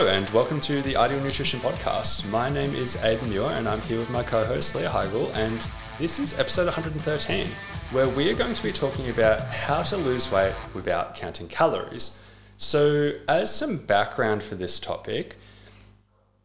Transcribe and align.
Hello, 0.00 0.10
and 0.10 0.30
welcome 0.30 0.60
to 0.60 0.80
the 0.80 0.96
Ideal 0.96 1.20
Nutrition 1.20 1.60
Podcast. 1.60 2.26
My 2.30 2.48
name 2.48 2.74
is 2.74 2.96
Aidan 3.04 3.28
Muir, 3.28 3.50
and 3.50 3.68
I'm 3.68 3.82
here 3.82 3.98
with 3.98 4.08
my 4.08 4.22
co 4.22 4.46
host, 4.46 4.74
Leah 4.74 4.88
Higl, 4.88 5.30
and 5.34 5.66
this 5.98 6.18
is 6.18 6.38
episode 6.38 6.64
113, 6.64 7.46
where 7.90 8.08
we 8.08 8.30
are 8.30 8.34
going 8.34 8.54
to 8.54 8.62
be 8.62 8.72
talking 8.72 9.10
about 9.10 9.44
how 9.44 9.82
to 9.82 9.98
lose 9.98 10.32
weight 10.32 10.54
without 10.72 11.16
counting 11.16 11.48
calories. 11.48 12.18
So, 12.56 13.12
as 13.28 13.54
some 13.54 13.76
background 13.76 14.42
for 14.42 14.54
this 14.54 14.80
topic, 14.80 15.36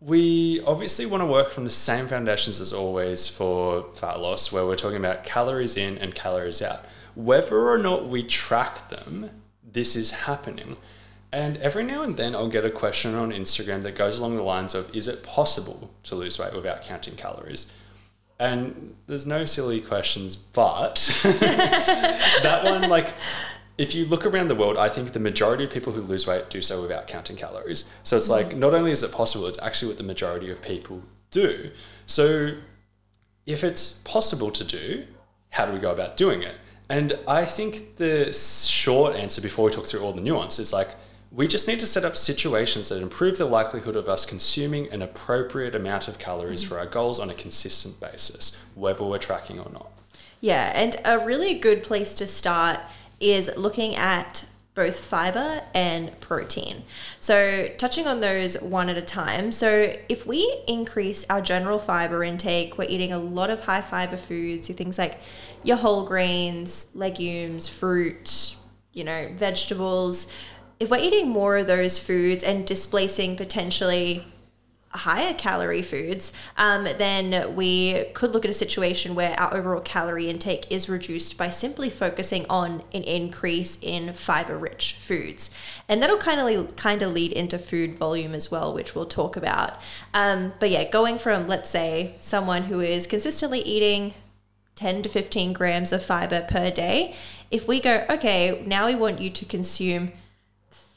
we 0.02 0.59
obviously 0.63 1.05
want 1.05 1.22
to 1.22 1.26
work 1.26 1.49
from 1.49 1.63
the 1.63 1.70
same 1.70 2.08
foundations 2.08 2.59
as 2.59 2.73
always 2.73 3.30
for 3.30 3.84
fat 3.94 4.20
loss, 4.20 4.52
where 4.52 4.66
we're 4.66 4.76
talking 4.76 4.98
about 4.98 5.23
calories 5.23 5.77
in 5.77 5.98
and 5.99 6.13
calories 6.13 6.62
out. 6.62 6.84
Whether 7.16 7.70
or 7.70 7.77
not 7.77 8.09
we 8.09 8.22
track 8.22 8.90
them, 8.90 9.30
this 9.63 9.95
is 9.95 10.12
happening. 10.12 10.76
And 11.35 11.57
every 11.57 11.84
now 11.84 12.02
and 12.02 12.16
then 12.16 12.34
I'll 12.34 12.48
get 12.48 12.63
a 12.63 12.71
question 12.71 13.13
on 13.13 13.34
Instagram 13.34 13.81
that 13.81 13.93
goes 13.93 14.17
along 14.17 14.38
the 14.38 14.41
lines 14.41 14.73
of 14.73 14.95
Is 14.95 15.09
it 15.09 15.21
possible 15.21 15.91
to 16.03 16.16
lose 16.16 16.39
weight 16.39 16.53
without 16.53 16.84
counting 16.84 17.17
calories? 17.17 17.70
And 18.39 18.95
there's 19.07 19.27
no 19.27 19.43
silly 19.43 19.81
questions, 19.81 20.38
but 20.38 21.13
that 21.23 22.62
one, 22.63 22.90
like, 22.90 23.09
if 23.77 23.93
you 23.93 24.05
look 24.05 24.26
around 24.26 24.48
the 24.48 24.55
world, 24.55 24.77
I 24.77 24.88
think 24.88 25.12
the 25.12 25.20
majority 25.20 25.66
of 25.66 25.71
people 25.71 25.91
who 25.91 25.99
lose 25.99 26.26
weight 26.26 26.49
do 26.49 26.62
so 26.62 26.81
without 26.81 27.05
counting 27.05 27.35
calories. 27.35 27.84
So 28.04 28.15
it's 28.15 28.29
like, 28.29 28.55
not 28.55 28.73
only 28.73 28.91
is 28.91 29.04
it 29.04 29.12
possible, 29.12 29.45
it's 29.48 29.62
actually 29.62 29.90
what 29.90 29.98
the 29.98 30.04
majority 30.04 30.49
of 30.49 30.62
people 30.62 31.04
do. 31.31 31.71
So 32.05 32.54
if 33.45 33.62
it's 33.62 33.99
possible 34.05 34.52
to 34.52 34.63
do, 34.63 35.05
how 35.49 35.65
do 35.65 35.73
we 35.73 35.79
go 35.79 35.91
about 35.91 36.15
doing 36.15 36.43
it? 36.43 36.55
And 36.88 37.20
I 37.27 37.43
think 37.43 37.98
the 37.98 38.31
short 38.31 39.17
answer 39.17 39.41
before 39.41 39.65
we 39.65 39.71
talk 39.71 39.85
through 39.85 39.99
all 39.99 40.13
the 40.13 40.21
nuance 40.21 40.60
is 40.60 40.71
like, 40.71 40.88
we 41.31 41.48
just 41.48 41.68
need 41.68 41.79
to 41.79 41.87
set 41.87 42.05
up 42.05 42.15
situations 42.15 42.90
that 42.90 43.01
improve 43.01 43.37
the 43.37 43.45
likelihood 43.45 43.95
of 43.95 44.07
us 44.07 44.26
consuming 44.26 44.91
an 44.91 45.01
appropriate 45.01 45.76
amount 45.76 46.07
of 46.07 46.17
calories 46.17 46.63
mm-hmm. 46.63 46.73
for 46.73 46.79
our 46.79 46.85
goals 46.85 47.20
on 47.20 47.29
a 47.29 47.34
consistent 47.34 47.99
basis, 47.99 48.65
whether 48.76 49.04
we're 49.04 49.17
tracking 49.17 49.59
or 49.59 49.70
not. 49.71 49.91
Yeah, 50.41 50.71
and 50.76 50.95
a 51.04 51.20
really 51.20 51.55
good 51.55 51.84
place 51.84 52.15
to 52.15 52.27
start 52.27 52.79
is 53.20 53.51
looking 53.57 53.95
at 53.95 54.45
both 54.76 54.99
fiber 54.99 55.62
and 55.73 56.17
protein. 56.20 56.84
So, 57.21 57.70
touching 57.77 58.07
on 58.07 58.20
those 58.20 58.62
one 58.62 58.89
at 58.89 58.98
a 58.98 59.01
time. 59.01 59.54
So, 59.54 59.95
if 60.10 60.27
we 60.27 60.63
increase 60.67 61.26
our 61.29 61.41
general 61.41 61.79
fiber 61.79 62.23
intake, 62.23 62.77
we're 62.77 62.89
eating 62.89 63.13
a 63.13 63.17
lot 63.17 63.49
of 63.49 63.62
high 63.62 63.82
fiber 63.82 64.17
foods, 64.17 64.67
things 64.67 64.97
like 64.97 65.19
your 65.63 65.78
whole 65.78 66.06
grains, 66.06 66.89
legumes, 66.94 67.69
fruit, 67.69 68.57
you 68.94 69.06
know, 69.06 69.29
vegetables, 69.35 70.28
if 70.79 70.90
we're 70.90 70.97
eating 70.97 71.29
more 71.29 71.57
of 71.57 71.68
those 71.68 72.00
foods 72.00 72.44
and 72.44 72.66
displacing 72.66 73.35
potentially 73.35 74.25
higher 74.95 75.34
calorie 75.34 75.81
foods, 75.81 76.31
um, 76.57 76.85
then 76.97 77.56
we 77.56 78.06
could 78.13 78.34
look 78.34 78.45
at 78.45 78.51
a 78.51 78.53
situation 78.53 79.16
where 79.16 79.40
our 79.40 79.53
overall 79.53 79.81
calorie 79.81 80.29
intake 80.29 80.72
is 80.72 80.90
reduced 80.90 81.38
by 81.38 81.50
simply 81.50 81.90
focusing 81.90 82.45
on 82.50 82.81
an 82.94 83.03
increase 83.03 83.78
in 83.81 84.13
fiber 84.13 84.57
rich 84.57 84.94
foods. 84.94 85.50
And 85.88 86.01
that'll 86.01 86.17
kind 86.17 86.40
of 86.40 86.75
kind 86.75 87.01
of 87.01 87.13
lead 87.13 87.31
into 87.31 87.59
food 87.59 87.95
volume 87.95 88.34
as 88.34 88.50
well, 88.50 88.73
which 88.73 88.95
we'll 88.95 89.06
talk 89.06 89.35
about. 89.35 89.81
Um, 90.13 90.53
but 90.59 90.69
yeah, 90.69 90.89
going 90.89 91.19
from 91.19 91.47
let's 91.47 91.69
say 91.69 92.16
someone 92.17 92.63
who 92.63 92.79
is 92.79 93.07
consistently 93.07 93.59
eating 93.59 94.13
10 94.75 95.03
to 95.03 95.09
15 95.09 95.53
grams 95.53 95.94
of 95.94 96.03
fiber 96.03 96.45
per 96.50 96.69
day, 96.69 97.16
if 97.51 97.67
we 97.67 97.79
go, 97.79 98.06
okay, 98.09 98.62
now 98.66 98.88
we 98.88 98.95
want 98.95 99.22
you 99.22 99.29
to 99.29 99.45
consume 99.45 100.12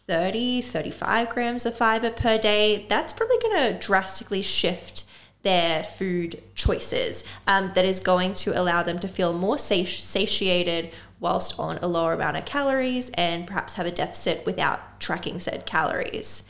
30, 0.08 0.62
35 0.62 1.28
grams 1.28 1.66
of 1.66 1.76
fiber 1.76 2.10
per 2.10 2.38
day, 2.38 2.86
that's 2.88 3.12
probably 3.12 3.36
going 3.42 3.72
to 3.74 3.78
drastically 3.78 4.40
shift 4.40 5.04
their 5.42 5.84
food 5.84 6.42
choices. 6.54 7.22
Um, 7.46 7.72
that 7.74 7.84
is 7.84 8.00
going 8.00 8.32
to 8.34 8.58
allow 8.58 8.82
them 8.82 8.98
to 9.00 9.06
feel 9.06 9.34
more 9.34 9.58
sati- 9.58 9.84
satiated 9.84 10.90
whilst 11.20 11.58
on 11.60 11.76
a 11.78 11.86
lower 11.86 12.14
amount 12.14 12.38
of 12.38 12.46
calories 12.46 13.10
and 13.14 13.46
perhaps 13.46 13.74
have 13.74 13.84
a 13.84 13.90
deficit 13.90 14.46
without 14.46 14.98
tracking 14.98 15.38
said 15.38 15.66
calories. 15.66 16.44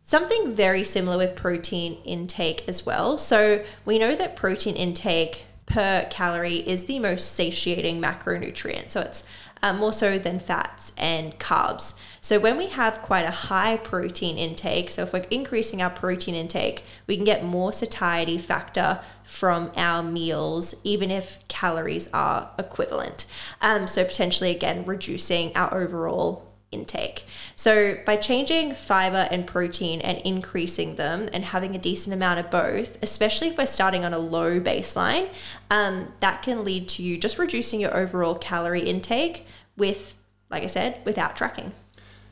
Something 0.00 0.54
very 0.54 0.84
similar 0.84 1.18
with 1.18 1.34
protein 1.34 1.98
intake 2.04 2.64
as 2.68 2.86
well. 2.86 3.18
So, 3.18 3.64
we 3.84 3.98
know 3.98 4.14
that 4.14 4.36
protein 4.36 4.76
intake 4.76 5.46
per 5.66 6.06
calorie 6.08 6.58
is 6.58 6.84
the 6.84 7.00
most 7.00 7.32
satiating 7.32 8.00
macronutrient. 8.00 8.90
So, 8.90 9.00
it's 9.00 9.24
uh, 9.62 9.72
more 9.72 9.92
so 9.92 10.18
than 10.18 10.38
fats 10.38 10.92
and 10.96 11.38
carbs. 11.38 11.94
So 12.20 12.38
when 12.38 12.56
we 12.56 12.66
have 12.68 13.02
quite 13.02 13.24
a 13.24 13.30
high 13.30 13.76
protein 13.76 14.36
intake, 14.36 14.90
so 14.90 15.02
if 15.02 15.12
we're 15.12 15.26
increasing 15.30 15.80
our 15.80 15.90
protein 15.90 16.34
intake, 16.34 16.84
we 17.06 17.16
can 17.16 17.24
get 17.24 17.44
more 17.44 17.72
satiety 17.72 18.38
factor 18.38 19.00
from 19.22 19.70
our 19.76 20.02
meals, 20.02 20.74
even 20.84 21.10
if 21.10 21.38
calories 21.48 22.08
are 22.12 22.50
equivalent. 22.58 23.26
Um, 23.60 23.86
so 23.86 24.04
potentially 24.04 24.50
again 24.50 24.84
reducing 24.84 25.56
our 25.56 25.76
overall 25.76 26.45
intake. 26.72 27.24
So 27.54 27.98
by 28.04 28.16
changing 28.16 28.74
fiber 28.74 29.28
and 29.30 29.46
protein 29.46 30.00
and 30.00 30.18
increasing 30.18 30.96
them 30.96 31.28
and 31.32 31.44
having 31.44 31.74
a 31.74 31.78
decent 31.78 32.14
amount 32.14 32.40
of 32.40 32.50
both, 32.50 33.02
especially 33.02 33.48
if 33.48 33.58
we're 33.58 33.66
starting 33.66 34.04
on 34.04 34.12
a 34.12 34.18
low 34.18 34.60
baseline, 34.60 35.28
um, 35.70 36.12
that 36.20 36.42
can 36.42 36.64
lead 36.64 36.88
to 36.90 37.02
you 37.02 37.18
just 37.18 37.38
reducing 37.38 37.80
your 37.80 37.96
overall 37.96 38.34
calorie 38.34 38.80
intake 38.80 39.46
with, 39.76 40.16
like 40.50 40.62
I 40.62 40.68
said, 40.68 41.00
without 41.04 41.36
tracking. 41.36 41.72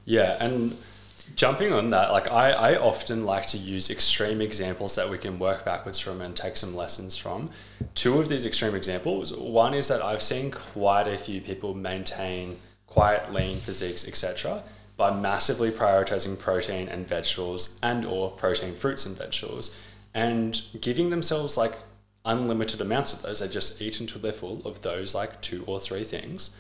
Yeah, 0.05 0.37
and 0.41 0.77
jumping 1.37 1.73
on 1.73 1.91
that, 1.91 2.12
like 2.12 2.31
I, 2.31 2.50
I 2.50 2.77
often 2.77 3.25
like 3.25 3.47
to 3.49 3.59
use 3.59 3.91
extreme 3.91 4.41
examples 4.41 4.94
that 4.97 5.09
we 5.09 5.19
can 5.19 5.39
work 5.39 5.65
backwards 5.65 5.99
from 5.99 6.21
and 6.21 6.37
take 6.37 6.56
some 6.56 6.75
lessons 6.75 7.17
from. 7.17 7.50
Two 7.94 8.19
of 8.19 8.28
these 8.28 8.44
extreme 8.44 8.75
examples, 8.75 9.33
one 9.33 9.75
is 9.75 9.89
that 9.89 10.03
I've 10.03 10.23
seen 10.23 10.50
quite 10.50 11.09
a 11.09 11.17
few 11.17 11.41
people 11.41 11.75
maintain 11.75 12.59
quite 12.94 13.32
lean 13.32 13.56
physiques, 13.56 14.06
etc., 14.06 14.62
by 14.97 15.15
massively 15.15 15.71
prioritizing 15.71 16.38
protein 16.38 16.88
and 16.88 17.06
vegetables 17.09 17.81
and 17.82 18.06
or 18.06 18.31
protein 18.31 18.75
fruits 18.75 19.05
and 19.05 19.19
vegetables 19.19 19.77
and 20.15 20.62
giving 20.81 21.10
themselves 21.10 21.56
like 21.56 21.72
unlimited 22.25 22.81
amounts 22.81 23.12
of 23.12 23.21
those. 23.22 23.41
They 23.41 23.49
just 23.49 23.82
eat 23.82 23.99
until 23.99 24.21
they're 24.21 24.32
full 24.32 24.62
of 24.65 24.82
those 24.82 25.12
like 25.12 25.41
two 25.41 25.65
or 25.66 25.81
three 25.81 26.05
things 26.05 26.56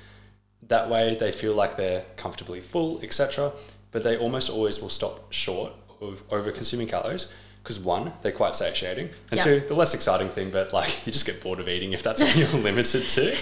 that 0.68 0.88
way, 0.88 1.14
they 1.14 1.32
feel 1.32 1.54
like 1.54 1.76
they're 1.76 2.04
comfortably 2.16 2.60
full, 2.60 3.00
etc. 3.02 3.52
But 3.90 4.02
they 4.02 4.16
almost 4.16 4.50
always 4.50 4.80
will 4.80 4.90
stop 4.90 5.32
short 5.32 5.72
of 6.00 6.22
over 6.30 6.50
consuming 6.50 6.88
calories 6.88 7.32
because 7.64 7.80
one, 7.80 8.12
they're 8.20 8.30
quite 8.30 8.54
satiating, 8.54 9.08
and 9.30 9.40
two, 9.40 9.60
the 9.60 9.74
less 9.74 9.94
exciting 9.94 10.28
thing, 10.28 10.50
but 10.50 10.74
like 10.74 10.94
you 11.06 11.12
just 11.12 11.24
get 11.24 11.42
bored 11.42 11.60
of 11.60 11.68
eating 11.68 11.94
if 11.94 12.02
that's 12.02 12.22
what 12.22 12.36
you're 12.36 12.46
limited 12.62 13.08
to. 13.08 13.34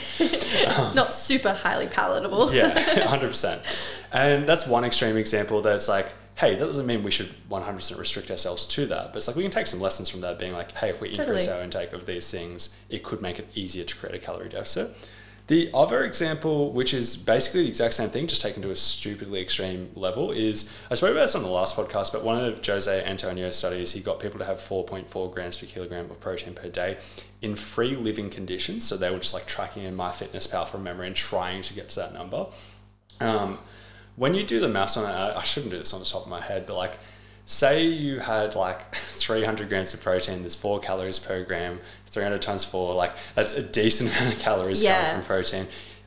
Um, 0.69 0.95
Not 0.95 1.13
super 1.13 1.53
highly 1.53 1.89
palatable. 1.89 2.55
yeah, 2.55 3.05
hundred 3.09 3.31
percent. 3.31 3.61
And 4.13 4.49
that's 4.49 4.65
one 4.65 4.85
extreme 4.85 5.17
example 5.17 5.61
that's 5.61 5.89
like, 5.89 6.07
hey, 6.37 6.55
that 6.55 6.65
doesn't 6.65 6.87
mean 6.87 7.03
we 7.03 7.11
should 7.11 7.31
100% 7.51 7.99
restrict 7.99 8.31
ourselves 8.31 8.65
to 8.67 8.87
that, 8.87 9.09
but 9.09 9.17
it's 9.17 9.27
like 9.27 9.37
we 9.37 9.43
can 9.43 9.51
take 9.51 9.67
some 9.67 9.81
lessons 9.81 10.09
from 10.09 10.21
that, 10.21 10.39
being 10.39 10.53
like, 10.53 10.71
hey, 10.77 10.91
if 10.91 11.01
we 11.01 11.09
increase 11.09 11.47
totally. 11.47 11.59
our 11.59 11.65
intake 11.65 11.93
of 11.93 12.07
these 12.07 12.31
things, 12.31 12.77
it 12.91 13.03
could 13.03 13.21
make 13.21 13.41
it 13.41 13.49
easier 13.55 13.85
to 13.85 13.97
create 13.97 14.15
a 14.15 14.19
calorie 14.19 14.49
deficit. 14.49 14.95
The 15.49 15.71
other 15.75 16.05
example, 16.05 16.71
which 16.71 16.95
is 16.95 17.17
basically 17.17 17.65
the 17.65 17.69
exact 17.69 17.95
same 17.95 18.09
thing, 18.09 18.27
just 18.29 18.41
taken 18.41 18.63
to 18.63 18.71
a 18.71 18.77
stupidly 18.77 19.41
extreme 19.41 19.91
level, 19.95 20.31
is 20.31 20.73
I 20.91 20.95
spoke 20.95 21.11
about 21.11 21.23
this 21.23 21.35
on 21.35 21.43
the 21.43 21.49
last 21.49 21.77
podcast, 21.77 22.13
but 22.13 22.23
one 22.23 22.43
of 22.43 22.65
Jose 22.65 23.05
Antonio's 23.05 23.57
studies, 23.57 23.93
he 23.93 24.01
got 24.01 24.21
people 24.21 24.39
to 24.39 24.45
have 24.45 24.59
4.4 24.59 25.33
grams 25.33 25.59
per 25.59 25.67
kilogram 25.67 26.11
of 26.11 26.21
protein 26.21 26.55
per 26.55 26.69
day 26.69 26.97
in 27.43 27.57
free 27.57 27.97
living 27.97 28.31
conditions. 28.31 28.85
So 28.85 28.97
they 28.97 29.11
were 29.11 29.19
just 29.19 29.35
like 29.35 29.47
tracking 29.47 29.83
in 29.83 29.97
MyFitnessPal 29.97 30.69
from 30.69 30.85
memory 30.85 31.09
and 31.09 31.17
trying 31.17 31.63
to 31.63 31.75
get 31.75 31.89
to 31.91 31.97
that 31.97 32.15
number. 32.15 32.47
Um, 33.21 33.59
when 34.17 34.35
you 34.35 34.45
do 34.45 34.61
the 34.61 34.69
maths 34.69 34.97
on 34.97 35.11
it, 35.11 35.37
I 35.37 35.43
shouldn't 35.43 35.73
do 35.73 35.79
this 35.79 35.93
on 35.93 36.01
the 36.01 36.07
top 36.07 36.23
of 36.23 36.29
my 36.29 36.41
head, 36.41 36.67
but 36.67 36.77
like 36.77 36.93
say 37.47 37.85
you 37.85 38.21
had 38.21 38.55
like 38.55 38.95
300 38.95 39.69
grams 39.69 39.93
of 39.93 40.03
protein, 40.03 40.41
there's 40.41 40.55
four 40.55 40.81
calories 40.81 41.19
per 41.19 41.45
gram, 41.45 41.81
300 42.13 42.43
times 42.43 42.65
four, 42.65 42.95
like 42.95 43.13
that's 43.35 43.55
a 43.55 43.63
decent 43.63 44.11
amount 44.17 44.35
of 44.35 44.41
calories 44.41 44.83
yeah. 44.83 45.01
coming 45.01 45.17
from 45.17 45.27
protein. 45.27 45.67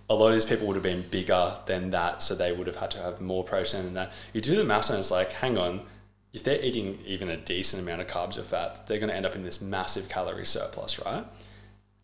A 0.10 0.16
lot 0.16 0.28
of 0.28 0.34
these 0.34 0.46
people 0.46 0.68
would 0.68 0.76
have 0.76 0.84
been 0.84 1.02
bigger 1.10 1.58
than 1.66 1.90
that, 1.92 2.22
so 2.22 2.36
they 2.36 2.52
would 2.52 2.68
have 2.68 2.76
had 2.76 2.92
to 2.92 3.00
have 3.00 3.20
more 3.20 3.44
protein 3.44 3.84
than 3.84 3.96
that. 3.96 4.14
You 4.34 4.42
do 4.42 4.56
the 4.56 4.64
math 4.64 4.90
and 4.92 5.00
it's 5.00 5.10
like, 5.10 5.32
hang 5.32 5.58
on, 5.58 5.82
if 6.32 6.44
they're 6.44 6.62
eating 6.62 7.00
even 7.06 7.30
a 7.30 7.38
decent 7.38 7.82
amount 7.82 8.02
of 8.02 8.08
carbs 8.08 8.38
or 8.38 8.44
fat, 8.44 8.86
they're 8.88 9.00
going 9.00 9.10
to 9.10 9.16
end 9.16 9.26
up 9.26 9.36
in 9.36 9.44
this 9.44 9.62
massive 9.62 10.10
calorie 10.10 10.46
surplus, 10.46 11.04
right? 11.04 11.26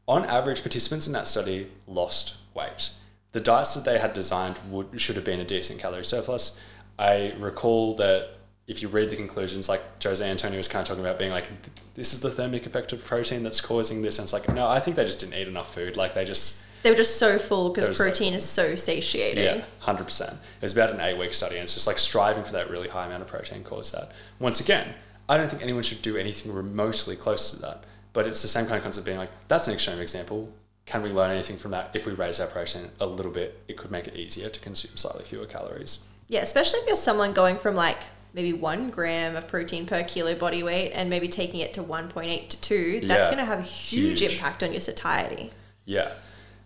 On 0.07 0.25
average, 0.25 0.61
participants 0.61 1.05
in 1.05 1.13
that 1.13 1.27
study 1.27 1.67
lost 1.85 2.37
weight. 2.55 2.91
The 3.33 3.39
diets 3.39 3.75
that 3.75 3.85
they 3.85 3.99
had 3.99 4.13
designed 4.13 4.57
would 4.69 4.99
should 4.99 5.15
have 5.15 5.25
been 5.25 5.39
a 5.39 5.45
decent 5.45 5.79
calorie 5.79 6.05
surplus. 6.05 6.59
I 6.97 7.33
recall 7.37 7.95
that 7.95 8.29
if 8.71 8.81
you 8.81 8.87
read 8.87 9.09
the 9.09 9.17
conclusions, 9.17 9.67
like 9.67 9.81
Jose 10.01 10.27
Antonio 10.27 10.57
was 10.57 10.67
kind 10.69 10.81
of 10.81 10.87
talking 10.87 11.03
about 11.03 11.19
being 11.19 11.31
like, 11.31 11.45
this 11.93 12.13
is 12.13 12.21
the 12.21 12.31
thermic 12.31 12.65
effect 12.65 12.93
of 12.93 13.03
protein 13.03 13.43
that's 13.43 13.59
causing 13.59 14.01
this. 14.01 14.17
And 14.17 14.25
it's 14.25 14.33
like, 14.33 14.47
no, 14.47 14.67
I 14.67 14.79
think 14.79 14.95
they 14.95 15.05
just 15.05 15.19
didn't 15.19 15.35
eat 15.35 15.47
enough 15.47 15.73
food. 15.73 15.97
Like 15.97 16.13
they 16.13 16.23
just, 16.23 16.63
They 16.81 16.89
were 16.89 16.95
just 16.95 17.17
so 17.17 17.37
full 17.37 17.69
because 17.69 17.85
They 17.85 17.91
were 17.91 17.95
so 17.95 18.03
protein 18.05 18.33
is 18.33 18.45
so 18.47 18.75
satiating. 18.75 19.43
Yeah, 19.43 19.65
hundred 19.79 20.05
percent. 20.05 20.31
It 20.31 20.61
was 20.61 20.71
about 20.71 20.91
an 20.91 21.01
eight-week 21.01 21.33
study, 21.33 21.55
and 21.55 21.63
it's 21.65 21.73
just 21.73 21.85
like 21.85 21.99
striving 21.99 22.43
for 22.45 22.53
that 22.53 22.69
really 22.69 22.87
high 22.87 23.05
amount 23.05 23.21
of 23.21 23.27
protein 23.27 23.63
caused 23.63 23.93
that. 23.93 24.11
Once 24.39 24.61
again, 24.61 24.95
I 25.27 25.35
don't 25.35 25.49
think 25.49 25.61
anyone 25.61 25.83
should 25.83 26.01
do 26.01 26.15
anything 26.15 26.53
remotely 26.53 27.15
close 27.17 27.51
to 27.51 27.61
that. 27.61 27.83
But 28.13 28.25
it's 28.25 28.41
the 28.41 28.47
same 28.47 28.65
kind 28.65 28.77
of 28.77 28.83
concept 28.83 29.05
being 29.05 29.17
like, 29.17 29.29
that's 29.47 29.67
an 29.67 29.73
extreme 29.73 29.99
example. 29.99 30.51
Can 30.85 31.03
we 31.03 31.09
learn 31.09 31.31
anything 31.31 31.57
from 31.57 31.71
that? 31.71 31.91
If 31.93 32.05
we 32.05 32.13
raise 32.13 32.39
our 32.39 32.47
protein 32.47 32.89
a 32.99 33.05
little 33.05 33.31
bit, 33.31 33.61
it 33.67 33.77
could 33.77 33.91
make 33.91 34.07
it 34.07 34.15
easier 34.15 34.49
to 34.49 34.59
consume 34.59 34.97
slightly 34.97 35.23
fewer 35.23 35.45
calories. 35.45 36.07
Yeah, 36.27 36.41
especially 36.41 36.79
if 36.79 36.87
you're 36.87 36.95
someone 36.95 37.33
going 37.33 37.57
from 37.57 37.75
like 37.75 37.99
maybe 38.33 38.53
one 38.53 38.89
gram 38.89 39.35
of 39.35 39.47
protein 39.47 39.85
per 39.85 40.03
kilo 40.03 40.35
body 40.35 40.63
weight 40.63 40.91
and 40.93 41.09
maybe 41.09 41.27
taking 41.27 41.59
it 41.59 41.73
to 41.73 41.83
1.8 41.83 42.49
to 42.49 42.57
2, 42.61 43.01
that's 43.07 43.19
Yeah. 43.19 43.25
going 43.25 43.37
to 43.37 43.45
have 43.45 43.59
a 43.59 43.63
huge, 43.63 44.19
Huge. 44.19 44.33
impact 44.33 44.63
on 44.63 44.71
your 44.71 44.81
satiety. 44.81 45.51
Yeah. 45.85 46.11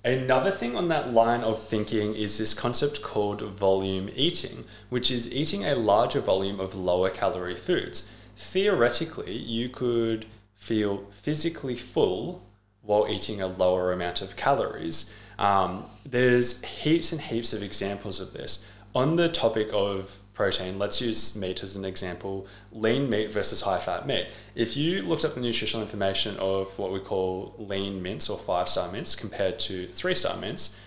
Another 0.03 0.51
thing 0.51 0.75
on 0.75 0.87
that 0.89 1.13
line 1.13 1.41
of 1.41 1.59
thinking 1.61 2.13
is 2.15 2.37
this 2.37 2.53
concept 2.53 3.01
called 3.01 3.41
volume 3.41 4.09
eating, 4.15 4.65
which 4.89 5.09
is 5.09 5.33
eating 5.33 5.65
a 5.65 5.73
larger 5.75 6.19
volume 6.21 6.59
of 6.59 6.75
lower 6.75 7.09
calorie 7.09 7.55
foods. 7.55 8.11
Theoretically, 8.37 9.35
you 9.35 9.67
could 9.69 10.27
feel 10.53 11.05
physically 11.09 11.75
full 11.75 12.43
while 12.83 13.07
eating 13.09 13.41
a 13.41 13.47
lower 13.47 13.91
amount 13.91 14.21
of 14.21 14.35
calories. 14.35 15.11
Um, 15.39 15.85
there's 16.05 16.63
heaps 16.63 17.11
and 17.11 17.19
heaps 17.19 17.51
of 17.51 17.63
examples 17.63 18.19
of 18.19 18.33
this. 18.33 18.65
On 18.93 19.15
the 19.15 19.27
topic 19.27 19.69
of 19.73 20.19
protein, 20.35 20.77
let's 20.77 21.01
use 21.01 21.35
meat 21.35 21.63
as 21.63 21.75
an 21.75 21.85
example. 21.85 22.45
Lean 22.71 23.09
meat 23.09 23.31
versus 23.31 23.61
high 23.61 23.79
fat 23.79 24.05
meat. 24.05 24.27
If 24.53 24.77
you 24.77 25.01
looked 25.01 25.25
up 25.25 25.33
the 25.33 25.41
nutritional 25.41 25.81
information 25.81 26.37
of 26.37 26.77
what 26.77 26.91
we 26.91 26.99
call 26.99 27.55
lean 27.57 28.03
mince 28.03 28.29
or 28.29 28.37
five 28.37 28.69
star 28.69 28.91
mince 28.91 29.15
compared 29.15 29.57
to 29.59 29.87
three 29.87 30.13
star 30.13 30.37
mince, 30.37 30.79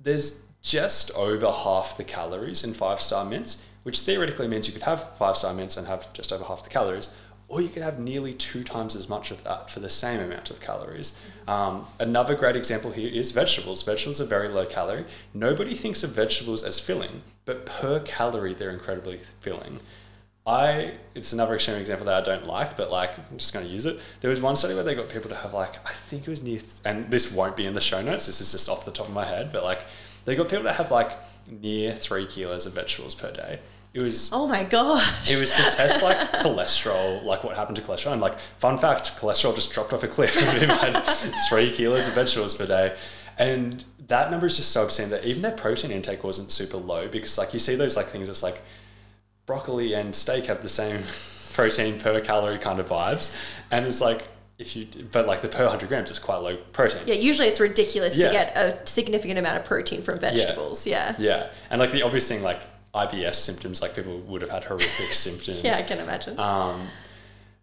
there's 0.00 0.44
just 0.62 1.10
over 1.14 1.50
half 1.50 1.96
the 1.96 2.04
calories 2.04 2.64
in 2.64 2.72
five 2.72 3.00
star 3.00 3.24
mince, 3.24 3.66
which 3.82 4.00
theoretically 4.00 4.48
means 4.48 4.66
you 4.66 4.72
could 4.72 4.82
have 4.84 5.16
five 5.18 5.36
star 5.36 5.52
mince 5.52 5.76
and 5.76 5.86
have 5.86 6.10
just 6.14 6.32
over 6.32 6.44
half 6.44 6.62
the 6.62 6.70
calories, 6.70 7.14
or 7.54 7.60
you 7.60 7.68
could 7.68 7.84
have 7.84 8.00
nearly 8.00 8.34
two 8.34 8.64
times 8.64 8.96
as 8.96 9.08
much 9.08 9.30
of 9.30 9.44
that 9.44 9.70
for 9.70 9.78
the 9.78 9.88
same 9.88 10.18
amount 10.18 10.50
of 10.50 10.60
calories. 10.60 11.16
Um, 11.46 11.86
another 12.00 12.34
great 12.34 12.56
example 12.56 12.90
here 12.90 13.08
is 13.08 13.30
vegetables. 13.30 13.84
Vegetables 13.84 14.20
are 14.20 14.24
very 14.24 14.48
low 14.48 14.66
calorie. 14.66 15.04
Nobody 15.32 15.76
thinks 15.76 16.02
of 16.02 16.10
vegetables 16.10 16.64
as 16.64 16.80
filling, 16.80 17.22
but 17.44 17.64
per 17.64 18.00
calorie, 18.00 18.54
they're 18.54 18.70
incredibly 18.70 19.20
filling. 19.40 19.78
I 20.44 20.94
it's 21.14 21.32
another 21.32 21.54
extreme 21.54 21.76
example 21.76 22.06
that 22.06 22.24
I 22.24 22.26
don't 22.26 22.44
like, 22.44 22.76
but 22.76 22.90
like 22.90 23.16
I'm 23.30 23.38
just 23.38 23.54
going 23.54 23.64
to 23.64 23.70
use 23.70 23.86
it. 23.86 24.00
There 24.20 24.30
was 24.30 24.40
one 24.40 24.56
study 24.56 24.74
where 24.74 24.82
they 24.82 24.96
got 24.96 25.08
people 25.08 25.30
to 25.30 25.36
have 25.36 25.54
like 25.54 25.76
I 25.86 25.92
think 25.92 26.22
it 26.22 26.30
was 26.30 26.42
near, 26.42 26.58
and 26.84 27.08
this 27.08 27.32
won't 27.32 27.56
be 27.56 27.66
in 27.66 27.74
the 27.74 27.80
show 27.80 28.02
notes. 28.02 28.26
This 28.26 28.40
is 28.40 28.50
just 28.50 28.68
off 28.68 28.84
the 28.84 28.90
top 28.90 29.06
of 29.06 29.14
my 29.14 29.26
head, 29.26 29.52
but 29.52 29.62
like 29.62 29.78
they 30.24 30.34
got 30.34 30.48
people 30.48 30.64
to 30.64 30.72
have 30.72 30.90
like 30.90 31.12
near 31.48 31.94
three 31.94 32.26
kilos 32.26 32.66
of 32.66 32.74
vegetables 32.74 33.14
per 33.14 33.30
day. 33.30 33.60
It 33.94 34.00
was 34.00 34.30
Oh 34.32 34.46
my 34.48 34.64
gosh. 34.64 35.30
it 35.30 35.38
was 35.38 35.52
to 35.52 35.62
test 35.70 36.02
like 36.02 36.18
cholesterol, 36.32 37.22
like 37.24 37.44
what 37.44 37.56
happened 37.56 37.76
to 37.76 37.82
cholesterol. 37.82 38.12
And 38.12 38.20
like, 38.20 38.38
fun 38.58 38.76
fact, 38.76 39.16
cholesterol 39.18 39.54
just 39.54 39.72
dropped 39.72 39.92
off 39.92 40.02
a 40.02 40.08
cliff 40.08 40.36
if 40.36 40.60
you 40.62 40.66
had 40.68 40.92
three 41.48 41.72
kilos 41.72 42.08
of 42.08 42.14
vegetables 42.14 42.54
per 42.54 42.66
day. 42.66 42.96
And 43.38 43.84
that 44.08 44.30
number 44.32 44.46
is 44.46 44.56
just 44.56 44.72
so 44.72 44.82
obscene 44.84 45.10
that 45.10 45.24
even 45.24 45.42
their 45.42 45.52
protein 45.56 45.90
intake 45.92 46.24
wasn't 46.24 46.50
super 46.50 46.76
low 46.76 47.08
because 47.08 47.38
like 47.38 47.54
you 47.54 47.60
see 47.60 47.76
those 47.76 47.96
like 47.96 48.06
things 48.06 48.26
that's 48.26 48.42
like 48.42 48.60
broccoli 49.46 49.94
and 49.94 50.14
steak 50.14 50.46
have 50.46 50.62
the 50.62 50.68
same 50.68 51.02
protein 51.52 52.00
per 52.00 52.20
calorie 52.20 52.58
kind 52.58 52.80
of 52.80 52.88
vibes. 52.88 53.34
And 53.70 53.86
it's 53.86 54.00
like 54.00 54.26
if 54.58 54.76
you 54.76 54.86
but 55.10 55.26
like 55.26 55.42
the 55.42 55.48
per 55.48 55.62
100 55.64 55.88
grams 55.88 56.10
is 56.10 56.18
quite 56.18 56.38
low 56.38 56.56
protein. 56.72 57.02
Yeah, 57.06 57.14
usually 57.14 57.48
it's 57.48 57.60
ridiculous 57.60 58.16
Yeah. 58.16 58.26
to 58.26 58.32
get 58.32 58.56
a 58.56 58.86
significant 58.86 59.38
amount 59.38 59.58
of 59.58 59.64
protein 59.64 60.02
from 60.02 60.18
vegetables. 60.18 60.84
Yeah. 60.86 61.14
Yeah. 61.18 61.50
And 61.70 61.80
like 61.80 61.90
the 61.92 62.02
obvious 62.02 62.26
thing 62.28 62.42
like 62.42 62.60
IBS 62.94 63.34
symptoms, 63.34 63.82
like 63.82 63.94
people 63.94 64.18
would 64.20 64.40
have 64.40 64.50
had 64.50 64.64
horrific 64.64 65.12
symptoms. 65.12 65.62
Yeah, 65.62 65.76
I 65.76 65.82
can 65.82 65.98
imagine. 65.98 66.38
Um, 66.38 66.86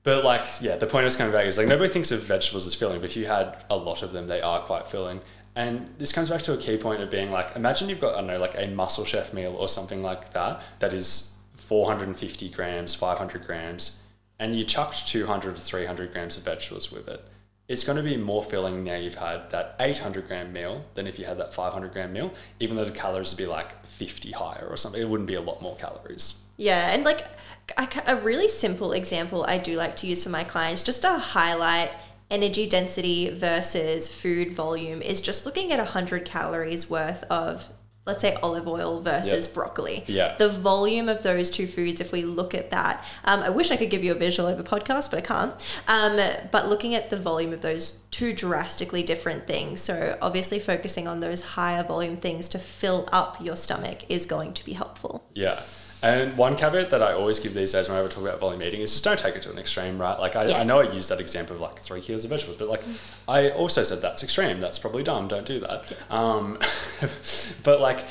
but 0.04 0.24
like, 0.26 0.46
yeah, 0.62 0.78
the 0.78 0.88
point 0.88 1.04
I 1.04 1.06
was 1.06 1.16
coming 1.16 1.32
back 1.32 1.46
is 1.46 1.58
like 1.58 1.68
nobody 1.68 1.92
thinks 1.92 2.12
of 2.12 2.22
vegetables 2.24 2.68
as 2.68 2.76
filling, 2.76 3.00
but 3.00 3.10
if 3.12 3.16
you 3.16 3.28
had 3.28 3.64
a 3.70 3.78
lot 3.78 4.04
of 4.04 4.12
them, 4.12 4.28
they 4.28 4.42
are 4.42 4.60
quite 4.62 4.88
filling. 4.88 5.22
And 5.56 5.90
this 5.98 6.12
comes 6.12 6.30
back 6.30 6.42
to 6.44 6.54
a 6.54 6.58
key 6.58 6.78
point 6.78 7.02
of 7.02 7.10
being 7.10 7.30
like, 7.30 7.56
imagine 7.56 7.90
you've 7.90 8.00
got, 8.00 8.14
I 8.16 8.18
don't 8.20 8.28
know, 8.28 8.40
like 8.40 8.56
a 8.58 8.68
muscle 8.68 9.06
chef 9.06 9.34
meal 9.34 9.56
or 9.56 9.68
something 9.68 10.02
like 10.02 10.32
that, 10.32 10.62
that 10.80 10.94
is 10.94 11.38
450 11.56 12.50
grams, 12.50 12.96
500 12.96 13.46
grams, 13.46 14.04
and 14.40 14.56
you 14.56 14.64
chucked 14.64 15.08
200 15.08 15.56
to 15.56 15.62
300 15.62 16.14
grams 16.14 16.38
of 16.38 16.44
vegetables 16.44 16.92
with 16.92 17.08
it. 17.08 17.24
It's 17.72 17.86
going 17.86 17.96
to 17.96 18.04
be 18.04 18.18
more 18.18 18.44
filling 18.44 18.84
now 18.84 18.96
you've 18.96 19.16
had 19.16 19.50
that 19.52 19.76
800 19.80 20.28
gram 20.28 20.52
meal 20.52 20.84
than 20.94 21.08
if 21.08 21.18
you 21.18 21.24
had 21.24 21.38
that 21.38 21.54
500 21.54 21.94
gram 21.94 22.12
meal, 22.12 22.34
even 22.60 22.76
though 22.76 22.84
the 22.84 22.92
calories 22.92 23.32
would 23.32 23.38
be 23.38 23.46
like 23.46 23.86
50 23.86 24.32
higher 24.32 24.68
or 24.70 24.76
something. 24.76 25.02
It 25.02 25.08
wouldn't 25.08 25.28
be 25.28 25.36
a 25.36 25.42
lot 25.42 25.62
more 25.62 25.78
calories. 25.78 26.44
Yeah, 26.58 26.92
and 26.92 27.06
like 27.06 27.26
a, 27.78 27.88
a 28.08 28.16
really 28.18 28.50
simple 28.50 28.92
example 28.92 29.46
I 29.46 29.58
do 29.58 29.78
like 29.78 29.96
to 29.98 30.08
use 30.08 30.22
for 30.26 30.30
my 30.30 30.44
clients 30.44 30.84
just 30.84 31.04
to 31.04 31.12
highlight 31.12 31.92
energy 32.30 32.68
density 32.68 33.30
versus 33.30 34.14
food 34.14 34.52
volume 34.52 35.02
is 35.02 35.22
just 35.22 35.46
looking 35.46 35.72
at 35.72 35.78
100 35.78 36.26
calories 36.26 36.90
worth 36.90 37.24
of 37.30 37.70
let's 38.06 38.22
say 38.22 38.36
olive 38.42 38.68
oil 38.68 39.00
versus 39.02 39.46
Yep. 39.46 39.54
broccoli. 39.54 40.04
Yeah. 40.08 40.36
The 40.38 40.50
volume 40.50 41.08
of 41.08 41.22
those 41.22 41.52
two 41.52 41.68
foods, 41.68 42.02
if 42.02 42.12
we 42.12 42.24
look 42.24 42.56
at 42.56 42.72
that, 42.72 43.06
um, 43.26 43.42
I 43.42 43.50
wish 43.50 43.70
I 43.70 43.78
could 43.78 43.90
give 43.92 44.04
you 44.04 44.12
a 44.12 44.16
visual 44.16 44.50
over 44.50 44.64
podcast, 44.64 45.12
but 45.12 45.18
I 45.20 45.22
can't. 45.22 45.54
Um, 45.88 46.20
but 46.52 46.68
looking 46.68 46.96
at 46.96 47.10
the 47.12 47.18
volume 47.18 47.54
of 47.54 47.62
those 47.62 48.02
two 48.10 48.34
drastically 48.34 49.04
different 49.04 49.46
things, 49.46 49.82
so 49.82 50.18
obviously 50.22 50.60
focusing 50.60 51.08
on 51.08 51.20
those 51.20 51.42
higher 51.42 51.84
volume 51.84 52.18
things 52.18 52.50
to 52.50 52.60
fill 52.60 53.08
up 53.12 53.38
your 53.40 53.56
stomach 53.56 54.00
is 54.10 54.26
going 54.26 54.54
to 54.54 54.66
be 54.66 54.74
helpful. 54.74 55.24
Yeah. 55.34 55.60
And 56.04 56.36
one 56.36 56.56
caveat 56.56 56.90
that 56.90 57.02
I 57.04 57.14
always 57.14 57.40
give 57.40 57.54
these 57.54 57.74
days 57.74 57.88
when 57.88 57.96
I 57.96 58.00
ever 58.00 58.10
talk 58.10 58.24
about 58.24 58.40
volume 58.40 58.64
eating 58.64 58.82
is 58.82 58.92
just 58.92 59.04
don't 59.04 59.20
take 59.20 59.36
it 59.36 59.44
to 59.44 59.52
an 59.52 59.60
extreme, 59.60 60.00
right? 60.00 60.18
Like, 60.18 60.36
I, 60.36 60.62
I 60.62 60.64
know 60.64 60.82
I 60.82 60.92
used 60.92 61.10
that 61.10 61.20
example 61.20 61.56
of 61.56 61.62
like 61.62 61.80
three 61.80 62.02
kilos 62.02 62.24
of 62.24 62.32
vegetables, 62.32 62.58
but 62.58 62.70
like, 62.70 62.82
I 63.28 63.52
also 63.52 63.84
said 63.84 64.02
that's 64.02 64.24
extreme. 64.24 64.60
That's 64.60 64.80
probably 64.80 65.04
dumb. 65.04 65.28
Don't 65.28 65.46
do 65.46 65.60
that. 65.60 65.84
Um, 66.10 66.58
but 67.64 67.80
like, 67.82 68.04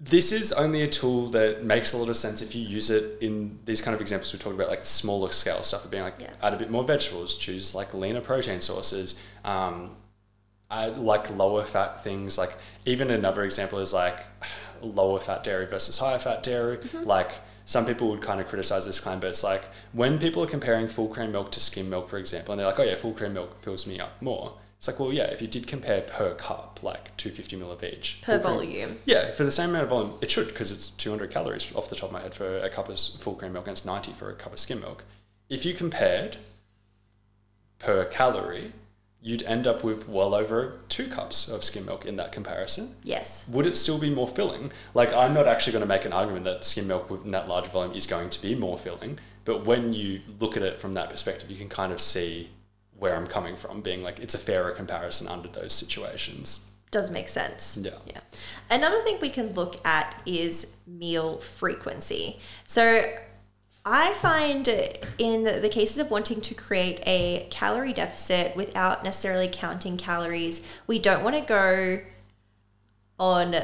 this 0.00 0.32
is 0.32 0.52
only 0.52 0.82
a 0.82 0.88
tool 0.88 1.28
that 1.28 1.62
makes 1.62 1.92
a 1.92 1.96
lot 1.96 2.08
of 2.08 2.16
sense 2.16 2.42
if 2.42 2.54
you 2.56 2.66
use 2.66 2.90
it 2.90 3.22
in 3.22 3.60
these 3.64 3.80
kind 3.80 3.94
of 3.94 4.00
examples 4.00 4.32
we 4.32 4.38
talked 4.40 4.56
about, 4.56 4.68
like 4.68 4.84
smaller 4.84 5.30
scale 5.30 5.62
stuff 5.62 5.84
of 5.84 5.90
being 5.92 6.02
like, 6.02 6.16
Yeah. 6.18 6.32
add 6.42 6.52
a 6.52 6.56
bit 6.56 6.70
more 6.70 6.82
vegetables, 6.82 7.36
choose 7.36 7.74
like 7.76 7.94
leaner 7.94 8.20
protein 8.20 8.60
sources, 8.60 9.22
um, 9.44 9.94
I 10.68 10.86
like 10.86 11.30
lower 11.36 11.62
fat 11.64 12.02
things. 12.02 12.38
Like 12.38 12.54
even 12.86 13.10
another 13.10 13.44
example 13.44 13.78
is 13.78 13.92
like 13.92 14.16
lower 14.82 15.18
fat 15.20 15.44
dairy 15.44 15.66
versus 15.66 15.98
higher 15.98 16.18
fat 16.18 16.42
dairy. 16.42 16.78
Mm-hmm. 16.78 17.02
Like 17.02 17.32
some 17.64 17.86
people 17.86 18.08
would 18.10 18.22
kind 18.22 18.40
of 18.40 18.48
criticize 18.48 18.86
this 18.86 19.00
claim, 19.00 19.20
but 19.20 19.28
it's 19.28 19.44
like 19.44 19.62
when 19.92 20.18
people 20.18 20.42
are 20.42 20.46
comparing 20.48 20.88
full 20.88 21.08
cream 21.08 21.32
milk 21.32 21.52
to 21.52 21.60
skim 21.60 21.88
milk, 21.90 22.08
for 22.08 22.18
example, 22.18 22.52
and 22.52 22.60
they're 22.60 22.66
like, 22.66 22.78
oh 22.78 22.82
yeah, 22.82 22.96
full 22.96 23.12
cream 23.12 23.34
milk 23.34 23.60
fills 23.60 23.86
me 23.86 24.00
up 24.00 24.20
more. 24.20 24.54
It's 24.78 24.88
like, 24.88 24.98
well, 24.98 25.12
yeah, 25.12 25.26
if 25.26 25.40
you 25.40 25.46
did 25.46 25.68
compare 25.68 26.00
per 26.00 26.34
cup, 26.34 26.80
like 26.82 27.16
250 27.16 27.54
mil 27.54 27.70
of 27.70 27.84
each. 27.84 28.20
Per 28.22 28.40
full 28.40 28.58
cream- 28.58 28.70
volume. 28.72 28.98
yeah, 29.04 29.30
for 29.30 29.44
the 29.44 29.52
same 29.52 29.70
amount 29.70 29.84
of 29.84 29.90
volume, 29.90 30.14
it 30.20 30.28
should 30.28 30.48
because 30.48 30.72
it's 30.72 30.90
200 30.90 31.30
calories 31.30 31.72
off 31.76 31.88
the 31.88 31.94
top 31.94 32.08
of 32.08 32.12
my 32.12 32.20
head 32.20 32.34
for 32.34 32.58
a 32.58 32.68
cup 32.68 32.88
of 32.88 32.98
full 32.98 33.34
cream 33.34 33.52
milk 33.52 33.68
and 33.68 33.76
it's 33.76 33.84
90 33.84 34.12
for 34.12 34.28
a 34.28 34.34
cup 34.34 34.52
of 34.52 34.58
skim 34.58 34.80
milk. 34.80 35.04
If 35.48 35.64
you 35.64 35.72
compared 35.72 36.38
per 37.78 38.04
calorie, 38.06 38.72
you'd 39.22 39.42
end 39.44 39.66
up 39.66 39.84
with 39.84 40.08
well 40.08 40.34
over 40.34 40.80
two 40.88 41.06
cups 41.06 41.48
of 41.48 41.62
skim 41.62 41.86
milk 41.86 42.04
in 42.04 42.16
that 42.16 42.32
comparison. 42.32 42.96
Yes. 43.04 43.46
Would 43.48 43.66
it 43.66 43.76
still 43.76 43.98
be 43.98 44.10
more 44.10 44.26
filling? 44.26 44.72
Like, 44.94 45.12
I'm 45.12 45.32
not 45.32 45.46
actually 45.46 45.74
going 45.74 45.84
to 45.84 45.88
make 45.88 46.04
an 46.04 46.12
argument 46.12 46.44
that 46.44 46.64
skim 46.64 46.88
milk 46.88 47.08
with 47.08 47.24
that 47.30 47.48
large 47.48 47.66
volume 47.66 47.94
is 47.94 48.06
going 48.06 48.30
to 48.30 48.42
be 48.42 48.56
more 48.56 48.76
filling, 48.76 49.20
but 49.44 49.64
when 49.64 49.92
you 49.92 50.20
look 50.40 50.56
at 50.56 50.62
it 50.62 50.80
from 50.80 50.94
that 50.94 51.08
perspective, 51.08 51.50
you 51.50 51.56
can 51.56 51.68
kind 51.68 51.92
of 51.92 52.00
see 52.00 52.50
where 52.98 53.16
I'm 53.16 53.26
coming 53.26 53.56
from, 53.56 53.80
being 53.80 54.02
like 54.02 54.18
it's 54.18 54.34
a 54.34 54.38
fairer 54.38 54.72
comparison 54.72 55.28
under 55.28 55.48
those 55.48 55.72
situations. 55.72 56.68
Does 56.90 57.10
make 57.10 57.28
sense. 57.28 57.78
Yeah. 57.80 57.92
Yeah. 58.06 58.20
Another 58.70 59.00
thing 59.02 59.18
we 59.20 59.30
can 59.30 59.52
look 59.54 59.84
at 59.86 60.20
is 60.26 60.74
meal 60.86 61.38
frequency. 61.38 62.38
So 62.66 63.02
I 63.84 64.12
find 64.14 64.68
in 65.18 65.44
the 65.44 65.68
cases 65.68 65.98
of 65.98 66.10
wanting 66.10 66.40
to 66.42 66.54
create 66.54 67.00
a 67.04 67.48
calorie 67.50 67.92
deficit 67.92 68.54
without 68.54 69.02
necessarily 69.02 69.48
counting 69.50 69.96
calories, 69.96 70.60
we 70.86 71.00
don't 71.00 71.24
want 71.24 71.36
to 71.36 71.42
go 71.42 72.00
on 73.18 73.56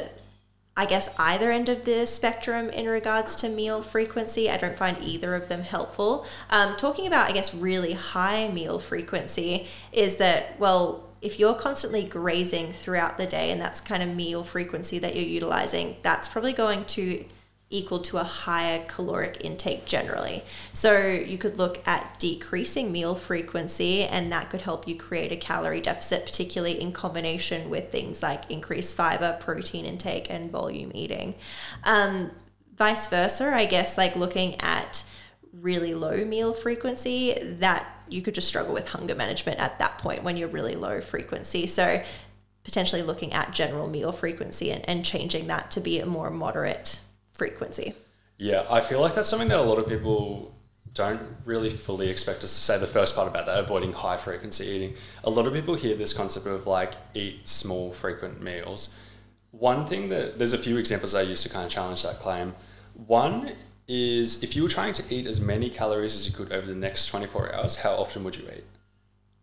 I 0.79 0.87
guess 0.87 1.13
either 1.19 1.51
end 1.51 1.69
of 1.69 1.85
the 1.85 2.07
spectrum 2.07 2.71
in 2.71 2.87
regards 2.89 3.35
to 3.37 3.49
meal 3.49 3.83
frequency. 3.83 4.49
I 4.49 4.57
don't 4.59 4.77
find 4.77 4.97
either 5.03 5.35
of 5.35 5.49
them 5.49 5.63
helpful. 5.63 6.25
Um, 6.51 6.77
talking 6.77 7.09
about, 7.09 7.29
I 7.29 7.33
guess, 7.33 7.53
really 7.53 7.95
high 7.95 8.47
meal 8.47 8.79
frequency 8.79 9.67
is 9.91 10.19
that, 10.19 10.57
well, 10.61 11.09
if 11.21 11.41
you're 11.41 11.55
constantly 11.55 12.05
grazing 12.05 12.73
throughout 12.73 13.19
the 13.19 13.27
day 13.27 13.51
and 13.51 13.61
that's 13.61 13.81
kind 13.81 14.05
of 14.05 14.11
meal 14.11 14.45
frequency 14.45 15.01
that 15.01 15.17
you're 15.17 15.25
utilizing, 15.25 15.97
that's 16.03 16.29
probably 16.29 16.53
going 16.53 16.85
to 16.85 17.25
equal 17.71 17.99
to 18.01 18.17
a 18.17 18.25
higher 18.25 18.83
caloric 18.87 19.39
intake 19.45 19.85
generally. 19.85 20.43
So 20.73 21.07
you 21.07 21.37
could 21.37 21.59
look 21.59 21.87
at 21.87 22.19
decreasing 22.19 22.91
meal 22.91 23.15
frequency, 23.15 24.05
and 24.05 24.33
that 24.33 24.49
could 24.49 24.63
help 24.63 24.89
you 24.89 24.97
create 24.97 25.33
a 25.33 25.37
calorie 25.37 25.83
deficit, 25.83 26.25
particularly 26.25 26.81
in 26.81 26.93
combination 26.93 27.69
with 27.69 27.93
things 27.93 28.23
like 28.23 28.51
increased 28.51 28.97
fiber, 28.97 29.37
protein 29.39 29.85
intake, 29.85 30.31
and 30.31 30.51
volume 30.51 30.93
eating. 30.95 31.35
Um, 31.85 32.31
vice 32.77 33.07
versa, 33.09 33.53
I 33.55 33.67
guess, 33.67 33.99
like 33.99 34.17
looking 34.17 34.59
at 34.61 35.05
really 35.53 35.95
low 35.95 36.25
meal 36.25 36.55
frequency, 36.55 37.37
that 37.43 37.87
you 38.09 38.23
could 38.23 38.35
just 38.35 38.49
struggle 38.49 38.73
with 38.73 38.89
hunger 38.89 39.15
management 39.15 39.61
at 39.61 39.79
that 39.79 39.99
point 39.99 40.23
when 40.23 40.39
you're 40.39 40.49
really 40.49 40.75
low 40.75 41.03
frequency. 41.03 41.67
So 41.67 42.03
potentially 42.65 43.03
looking 43.03 43.33
at 43.33 43.53
general 43.53 43.89
meal 43.89 44.13
frequency 44.13 44.71
and, 44.71 44.89
and 44.89 45.05
changing 45.05 45.49
that 45.49 45.71
to 45.73 45.81
be 45.81 46.01
a 46.01 46.07
more 46.07 46.31
moderate 46.31 47.01
frequency. 47.39 47.95
Yeah, 48.37 48.67
I 48.71 48.81
feel 48.83 49.01
like 49.01 49.15
that's 49.15 49.29
something 49.29 49.49
that 49.49 49.59
a 49.59 49.63
lot 49.63 49.79
of 49.79 49.89
people 49.89 50.55
don't 50.95 51.23
really 51.45 51.71
fully 51.71 52.11
expect 52.11 52.39
us 52.45 52.55
to 52.55 52.61
say 52.61 52.77
the 52.79 52.87
first 52.87 53.15
part 53.15 53.29
about 53.29 53.47
that, 53.47 53.59
avoiding 53.59 53.93
high 53.93 54.17
frequency 54.17 54.67
eating. 54.67 54.95
A 55.25 55.31
lot 55.31 55.47
of 55.47 55.53
people 55.55 55.75
hear 55.77 55.95
this 55.95 56.13
concept 56.13 56.47
of 56.47 56.67
like 56.67 56.93
eat 57.15 57.49
small, 57.49 57.93
frequent 57.93 58.43
meals. 58.43 58.95
One 59.53 59.87
thing 59.87 60.09
that 60.11 60.39
there's 60.39 60.53
a 60.53 60.59
few 60.59 60.77
examples 60.77 61.15
I 61.15 61.23
use 61.23 61.43
to 61.45 61.49
kind 61.49 61.65
of 61.65 61.71
challenge 61.73 62.03
that 62.03 62.17
claim. 62.19 62.55
One 62.95 63.53
is 63.87 64.43
if 64.43 64.55
you 64.55 64.63
were 64.63 64.69
trying 64.69 64.93
to 64.95 65.15
eat 65.15 65.27
as 65.27 65.41
many 65.41 65.71
calories 65.71 66.15
as 66.15 66.27
you 66.29 66.35
could 66.35 66.53
over 66.53 66.67
the 66.67 66.75
next 66.75 67.07
24 67.07 67.55
hours, 67.55 67.77
how 67.77 67.93
often 67.95 68.23
would 68.25 68.37
you 68.37 68.45
eat? 68.55 68.65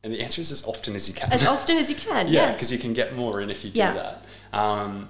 And 0.04 0.14
the 0.14 0.22
answer 0.22 0.40
is 0.42 0.52
as 0.52 0.64
often 0.68 0.94
as 0.96 1.08
you 1.10 1.16
can. 1.16 1.34
As 1.34 1.46
often 1.48 1.78
as 1.78 1.90
you 1.90 1.96
can, 1.96 2.28
yeah, 2.30 2.34
yes. 2.48 2.54
because 2.54 2.72
you 2.72 2.78
can 2.78 2.94
get 2.94 3.16
more 3.16 3.42
in 3.42 3.50
if 3.50 3.66
you 3.66 3.72
do 3.72 3.80
Yeah. 3.80 3.94
that. 3.94 4.58
Um, 4.58 5.10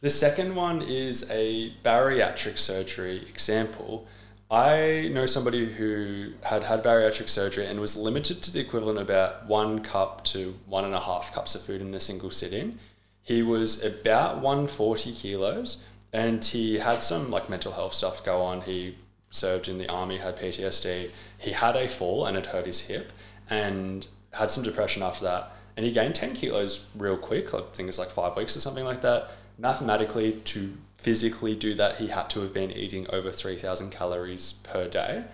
the 0.00 0.10
second 0.10 0.54
one 0.54 0.82
is 0.82 1.30
a 1.30 1.72
bariatric 1.82 2.58
surgery 2.58 3.22
example. 3.28 4.06
I 4.50 5.10
know 5.12 5.26
somebody 5.26 5.72
who 5.72 6.32
had 6.44 6.62
had 6.62 6.84
bariatric 6.84 7.28
surgery 7.28 7.66
and 7.66 7.80
was 7.80 7.96
limited 7.96 8.42
to 8.42 8.52
the 8.52 8.60
equivalent 8.60 8.98
of 8.98 9.04
about 9.06 9.46
one 9.46 9.80
cup 9.80 10.24
to 10.26 10.54
one 10.66 10.84
and 10.84 10.94
a 10.94 11.00
half 11.00 11.34
cups 11.34 11.54
of 11.54 11.62
food 11.62 11.80
in 11.80 11.94
a 11.94 12.00
single 12.00 12.30
sitting. 12.30 12.78
He 13.22 13.42
was 13.42 13.84
about 13.84 14.36
140 14.36 15.12
kilos 15.12 15.84
and 16.12 16.44
he 16.44 16.78
had 16.78 17.02
some 17.02 17.30
like 17.30 17.50
mental 17.50 17.72
health 17.72 17.94
stuff 17.94 18.24
go 18.24 18.42
on. 18.42 18.60
He 18.60 18.96
served 19.30 19.66
in 19.66 19.78
the 19.78 19.88
army, 19.88 20.18
had 20.18 20.36
PTSD. 20.36 21.10
He 21.38 21.50
had 21.50 21.74
a 21.74 21.88
fall 21.88 22.26
and 22.26 22.36
had 22.36 22.46
hurt 22.46 22.66
his 22.66 22.86
hip 22.86 23.12
and 23.50 24.06
had 24.32 24.50
some 24.50 24.62
depression 24.62 25.02
after 25.02 25.24
that. 25.24 25.52
And 25.76 25.84
he 25.84 25.92
gained 25.92 26.14
10 26.14 26.34
kilos 26.34 26.88
real 26.96 27.16
quick. 27.16 27.52
I 27.52 27.62
think 27.74 27.88
it's 27.88 27.98
like 27.98 28.10
five 28.10 28.36
weeks 28.36 28.56
or 28.56 28.60
something 28.60 28.84
like 28.84 29.02
that. 29.02 29.30
Mathematically, 29.58 30.32
to 30.32 30.72
physically 30.96 31.54
do 31.54 31.74
that, 31.74 31.96
he 31.96 32.08
had 32.08 32.28
to 32.30 32.40
have 32.40 32.52
been 32.52 32.70
eating 32.70 33.06
over 33.10 33.30
3,000 33.30 33.90
calories 33.90 34.52
per 34.52 34.88
day. 34.88 35.24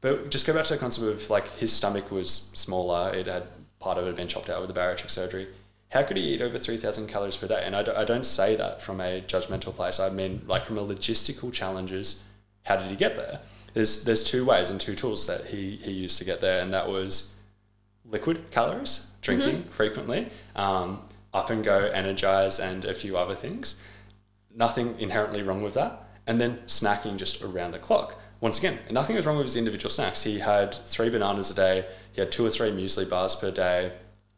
But 0.00 0.30
just 0.30 0.46
go 0.46 0.54
back 0.54 0.64
to 0.66 0.74
the 0.74 0.78
concept 0.78 1.06
of 1.06 1.30
like 1.30 1.48
his 1.56 1.72
stomach 1.72 2.10
was 2.10 2.30
smaller. 2.54 3.12
It 3.14 3.26
had 3.26 3.44
part 3.80 3.98
of 3.98 4.04
it 4.04 4.08
had 4.08 4.16
been 4.16 4.28
chopped 4.28 4.48
out 4.48 4.60
with 4.60 4.72
the 4.72 4.78
bariatric 4.78 5.10
surgery. 5.10 5.48
How 5.90 6.02
could 6.02 6.16
he 6.16 6.34
eat 6.34 6.42
over 6.42 6.58
3,000 6.58 7.08
calories 7.08 7.36
per 7.36 7.48
day? 7.48 7.62
And 7.64 7.74
I 7.74 8.04
don't, 8.04 8.24
say 8.24 8.56
that 8.56 8.82
from 8.82 9.00
a 9.00 9.22
judgmental 9.22 9.74
place. 9.74 9.98
I 9.98 10.10
mean, 10.10 10.42
like 10.46 10.66
from 10.66 10.76
a 10.76 10.84
logistical 10.84 11.52
challenges, 11.52 12.26
how 12.64 12.76
did 12.76 12.88
he 12.90 12.96
get 12.96 13.16
there? 13.16 13.40
There's, 13.72 14.04
there's 14.04 14.22
two 14.22 14.44
ways 14.44 14.68
and 14.70 14.80
two 14.80 14.94
tools 14.94 15.26
that 15.26 15.46
he, 15.46 15.76
he 15.76 15.92
used 15.92 16.18
to 16.18 16.24
get 16.24 16.40
there. 16.40 16.62
And 16.62 16.74
that 16.74 16.88
was 16.88 17.36
liquid 18.04 18.50
calories, 18.50 19.12
drinking 19.22 19.62
frequently, 19.64 20.28
um, 20.56 21.00
up 21.32 21.50
and 21.50 21.64
go, 21.64 21.86
energize, 21.86 22.58
and 22.58 22.84
a 22.84 22.94
few 22.94 23.16
other 23.16 23.34
things. 23.34 23.82
Nothing 24.54 24.98
inherently 24.98 25.42
wrong 25.42 25.62
with 25.62 25.74
that. 25.74 26.08
And 26.26 26.40
then 26.40 26.58
snacking 26.66 27.16
just 27.16 27.42
around 27.42 27.72
the 27.72 27.78
clock. 27.78 28.18
Once 28.40 28.58
again, 28.58 28.78
nothing 28.90 29.16
was 29.16 29.26
wrong 29.26 29.36
with 29.36 29.46
his 29.46 29.56
individual 29.56 29.90
snacks. 29.90 30.22
He 30.22 30.38
had 30.38 30.74
three 30.74 31.10
bananas 31.10 31.50
a 31.50 31.54
day, 31.54 31.86
he 32.12 32.20
had 32.20 32.30
two 32.30 32.46
or 32.46 32.50
three 32.50 32.70
muesli 32.70 33.08
bars 33.08 33.34
per 33.34 33.50
day, 33.50 33.92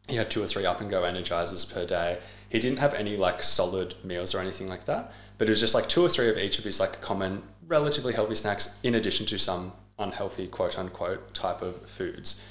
he 0.07 0.15
had 0.15 0.31
two 0.31 0.43
or 0.43 0.47
three 0.47 0.65
up 0.65 0.81
and 0.81 0.89
go 0.89 1.03
energizers 1.03 1.71
per 1.71 1.85
day. 1.85 2.19
He 2.49 2.59
didn't 2.59 2.79
have 2.79 2.93
any 2.93 3.15
like 3.15 3.43
solid 3.43 3.95
meals 4.03 4.33
or 4.33 4.39
anything 4.39 4.67
like 4.67 4.85
that, 4.85 5.13
but 5.37 5.47
it 5.47 5.51
was 5.51 5.59
just 5.59 5.75
like 5.75 5.87
two 5.87 6.03
or 6.03 6.09
three 6.09 6.29
of 6.29 6.37
each 6.37 6.57
of 6.57 6.65
his 6.65 6.79
like 6.79 7.01
common, 7.01 7.43
relatively 7.67 8.13
healthy 8.13 8.35
snacks, 8.35 8.79
in 8.83 8.95
addition 8.95 9.25
to 9.27 9.37
some 9.37 9.73
unhealthy, 9.99 10.47
quote 10.47 10.77
unquote, 10.77 11.33
type 11.33 11.61
of 11.61 11.87
foods. 11.87 12.43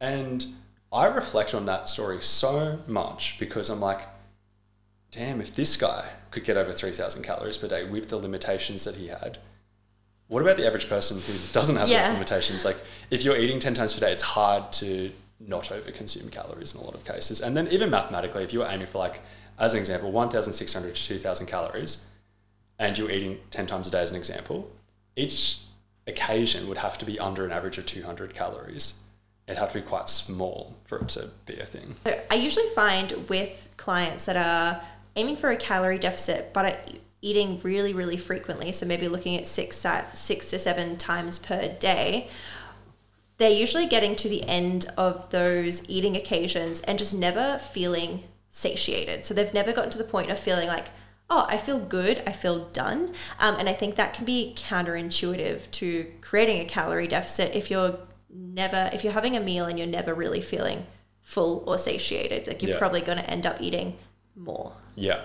And 0.00 0.46
I 0.94 1.06
reflect 1.06 1.54
on 1.54 1.66
that 1.66 1.88
story 1.88 2.22
so 2.22 2.78
much 2.86 3.36
because 3.40 3.68
I'm 3.68 3.80
like, 3.80 4.02
damn, 5.10 5.40
if 5.40 5.54
this 5.54 5.76
guy 5.76 6.04
could 6.30 6.44
get 6.44 6.56
over 6.56 6.72
3,000 6.72 7.24
calories 7.24 7.58
per 7.58 7.66
day 7.66 7.84
with 7.84 8.10
the 8.10 8.16
limitations 8.16 8.84
that 8.84 8.94
he 8.94 9.08
had, 9.08 9.38
what 10.28 10.40
about 10.40 10.56
the 10.56 10.66
average 10.66 10.88
person 10.88 11.18
who 11.20 11.36
doesn't 11.52 11.76
have 11.76 11.88
Yeah. 11.88 12.04
those 12.04 12.12
limitations? 12.14 12.64
Like, 12.64 12.76
if 13.10 13.24
you're 13.24 13.36
eating 13.36 13.58
10 13.58 13.74
times 13.74 13.92
per 13.92 14.00
day, 14.00 14.12
it's 14.12 14.22
hard 14.22 14.72
to 14.74 15.10
not 15.40 15.64
overconsume 15.64 16.30
calories 16.30 16.74
in 16.74 16.80
a 16.80 16.84
lot 16.84 16.94
of 16.94 17.04
cases. 17.04 17.40
And 17.40 17.56
then, 17.56 17.66
even 17.68 17.90
mathematically, 17.90 18.44
if 18.44 18.52
you 18.52 18.60
were 18.60 18.66
aiming 18.66 18.86
for, 18.86 18.98
like, 18.98 19.20
as 19.58 19.74
an 19.74 19.80
example, 19.80 20.12
1,600 20.12 20.94
to 20.94 21.02
2,000 21.02 21.46
calories, 21.46 22.06
and 22.78 22.96
you're 22.96 23.10
eating 23.10 23.40
10 23.50 23.66
times 23.66 23.88
a 23.88 23.90
day 23.90 24.00
as 24.02 24.10
an 24.12 24.16
example, 24.16 24.70
each 25.16 25.58
occasion 26.06 26.68
would 26.68 26.78
have 26.78 26.98
to 26.98 27.04
be 27.04 27.18
under 27.18 27.44
an 27.44 27.52
average 27.52 27.78
of 27.78 27.86
200 27.86 28.32
calories. 28.32 29.00
It'd 29.46 29.58
have 29.58 29.72
to 29.72 29.80
be 29.80 29.86
quite 29.86 30.08
small 30.08 30.74
for 30.84 30.98
it 30.98 31.08
to 31.10 31.30
be 31.46 31.58
a 31.58 31.66
thing. 31.66 31.96
So 32.04 32.18
I 32.30 32.34
usually 32.34 32.68
find 32.74 33.12
with 33.28 33.68
clients 33.76 34.24
that 34.26 34.36
are 34.36 34.82
aiming 35.16 35.36
for 35.36 35.50
a 35.50 35.56
calorie 35.56 35.98
deficit 35.98 36.52
but 36.52 36.64
are 36.64 36.78
eating 37.20 37.60
really, 37.62 37.94
really 37.94 38.16
frequently, 38.16 38.72
so 38.72 38.84
maybe 38.84 39.08
looking 39.08 39.36
at 39.36 39.46
six, 39.46 39.84
six 40.12 40.50
to 40.50 40.58
seven 40.58 40.96
times 40.96 41.38
per 41.38 41.68
day, 41.78 42.28
they're 43.38 43.50
usually 43.50 43.86
getting 43.86 44.14
to 44.14 44.28
the 44.28 44.44
end 44.44 44.86
of 44.96 45.30
those 45.30 45.88
eating 45.88 46.16
occasions 46.16 46.80
and 46.82 46.98
just 46.98 47.14
never 47.14 47.58
feeling 47.58 48.22
satiated. 48.48 49.24
So 49.24 49.34
they've 49.34 49.52
never 49.54 49.72
gotten 49.72 49.90
to 49.90 49.98
the 49.98 50.04
point 50.04 50.30
of 50.30 50.38
feeling 50.38 50.68
like, 50.68 50.86
oh, 51.30 51.46
I 51.48 51.56
feel 51.56 51.78
good, 51.78 52.22
I 52.26 52.32
feel 52.32 52.66
done. 52.66 53.14
Um, 53.40 53.56
and 53.58 53.68
I 53.68 53.72
think 53.72 53.96
that 53.96 54.14
can 54.14 54.24
be 54.24 54.54
counterintuitive 54.56 55.70
to 55.72 56.06
creating 56.20 56.60
a 56.60 56.64
calorie 56.64 57.08
deficit 57.08 57.54
if 57.54 57.70
you're 57.70 57.98
never, 58.34 58.90
if 58.92 59.04
you're 59.04 59.12
having 59.12 59.36
a 59.36 59.40
meal 59.40 59.66
and 59.66 59.78
you're 59.78 59.86
never 59.88 60.12
really 60.14 60.40
feeling 60.40 60.86
full 61.22 61.64
or 61.66 61.78
satiated. 61.78 62.46
Like 62.46 62.62
you're 62.62 62.72
Yeah. 62.72 62.78
probably 62.78 63.00
going 63.00 63.18
to 63.18 63.30
end 63.30 63.46
up 63.46 63.60
eating 63.60 63.96
more. 64.36 64.72
Yeah. 64.94 65.20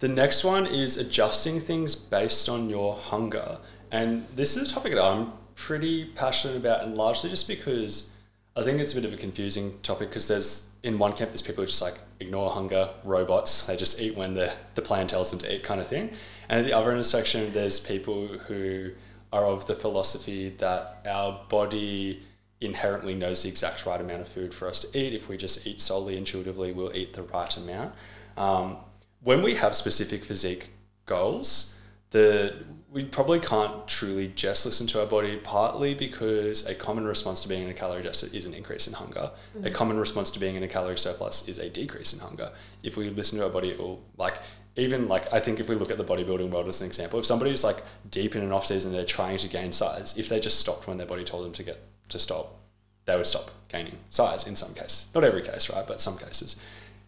The 0.00 0.08
next 0.08 0.44
one 0.44 0.66
is 0.66 0.96
adjusting 0.96 1.60
things 1.60 1.94
based 1.94 2.48
on 2.48 2.68
your 2.70 2.94
hunger. 2.96 3.58
And 3.90 4.26
this 4.34 4.56
is 4.56 4.68
a 4.70 4.72
topic 4.74 4.94
that 4.94 5.04
I'm 5.04 5.32
pretty 5.54 6.04
passionate 6.04 6.56
about, 6.56 6.82
and 6.84 6.96
largely 6.96 7.30
just 7.30 7.48
because 7.48 8.10
I 8.56 8.62
think 8.62 8.80
it's 8.80 8.92
a 8.92 8.96
bit 8.96 9.04
of 9.04 9.12
a 9.12 9.16
confusing 9.16 9.78
topic 9.82 10.08
because 10.08 10.28
there's, 10.28 10.70
in 10.82 10.98
one 10.98 11.12
camp, 11.12 11.30
there's 11.30 11.42
people 11.42 11.62
who 11.62 11.68
just 11.68 11.82
like 11.82 11.94
ignore 12.20 12.50
hunger, 12.50 12.90
robots, 13.04 13.66
they 13.66 13.76
just 13.76 14.00
eat 14.00 14.16
when 14.16 14.34
the, 14.34 14.52
the 14.74 14.82
plan 14.82 15.06
tells 15.06 15.30
them 15.30 15.38
to 15.40 15.54
eat, 15.54 15.62
kind 15.62 15.80
of 15.80 15.86
thing. 15.88 16.10
And 16.48 16.60
at 16.60 16.66
the 16.66 16.72
other 16.72 16.90
intersection, 16.92 17.52
there's 17.52 17.78
people 17.80 18.26
who 18.26 18.90
are 19.32 19.44
of 19.44 19.66
the 19.66 19.74
philosophy 19.74 20.50
that 20.58 21.00
our 21.06 21.40
body 21.48 22.22
inherently 22.60 23.14
knows 23.14 23.42
the 23.42 23.48
exact 23.48 23.86
right 23.86 24.00
amount 24.00 24.20
of 24.20 24.28
food 24.28 24.52
for 24.52 24.68
us 24.68 24.80
to 24.80 24.98
eat. 24.98 25.14
If 25.14 25.28
we 25.28 25.36
just 25.36 25.66
eat 25.66 25.80
solely 25.80 26.16
intuitively, 26.16 26.72
we'll 26.72 26.94
eat 26.94 27.14
the 27.14 27.22
right 27.22 27.56
amount. 27.56 27.94
Um, 28.36 28.78
when 29.22 29.42
we 29.42 29.54
have 29.56 29.74
specific 29.74 30.24
physique 30.24 30.70
goals, 31.06 31.78
the 32.10 32.54
we 32.90 33.04
probably 33.04 33.38
can't 33.38 33.86
truly 33.86 34.28
just 34.28 34.64
listen 34.64 34.86
to 34.86 35.00
our 35.00 35.06
body, 35.06 35.36
partly 35.36 35.92
because 35.94 36.66
a 36.66 36.74
common 36.74 37.04
response 37.04 37.42
to 37.42 37.48
being 37.48 37.64
in 37.64 37.68
a 37.68 37.74
calorie 37.74 38.02
deficit 38.02 38.34
is 38.34 38.46
an 38.46 38.54
increase 38.54 38.86
in 38.86 38.94
hunger. 38.94 39.30
A 39.62 39.70
common 39.70 39.98
response 39.98 40.30
to 40.30 40.40
being 40.40 40.56
in 40.56 40.62
a 40.62 40.68
calorie 40.68 40.96
surplus 40.96 41.48
is 41.48 41.58
a 41.58 41.68
decrease 41.68 42.14
in 42.14 42.20
hunger. 42.20 42.50
If 42.82 42.96
we 42.96 43.10
listen 43.10 43.38
to 43.38 43.44
our 43.44 43.50
body, 43.50 43.68
it 43.68 43.78
will 43.78 44.02
like 44.16 44.38
even 44.76 45.06
like 45.06 45.32
I 45.34 45.40
think 45.40 45.60
if 45.60 45.68
we 45.68 45.74
look 45.74 45.90
at 45.90 45.98
the 45.98 46.04
bodybuilding 46.04 46.50
world 46.50 46.66
as 46.68 46.80
an 46.80 46.86
example, 46.86 47.18
if 47.18 47.26
somebody's 47.26 47.62
like 47.62 47.76
deep 48.10 48.34
in 48.34 48.42
an 48.42 48.52
off 48.52 48.64
season, 48.64 48.92
they're 48.92 49.04
trying 49.04 49.36
to 49.38 49.48
gain 49.48 49.72
size. 49.72 50.16
If 50.16 50.30
they 50.30 50.40
just 50.40 50.58
stopped 50.58 50.86
when 50.86 50.96
their 50.96 51.06
body 51.06 51.24
told 51.24 51.44
them 51.44 51.52
to 51.52 51.62
get 51.62 51.78
to 52.08 52.18
stop, 52.18 52.54
they 53.04 53.16
would 53.16 53.26
stop 53.26 53.50
gaining 53.68 53.98
size 54.10 54.46
in 54.46 54.56
some 54.56 54.74
cases. 54.74 55.10
Not 55.14 55.24
every 55.24 55.42
case, 55.42 55.70
right? 55.70 55.86
But 55.86 56.00
some 56.00 56.16
cases. 56.18 56.60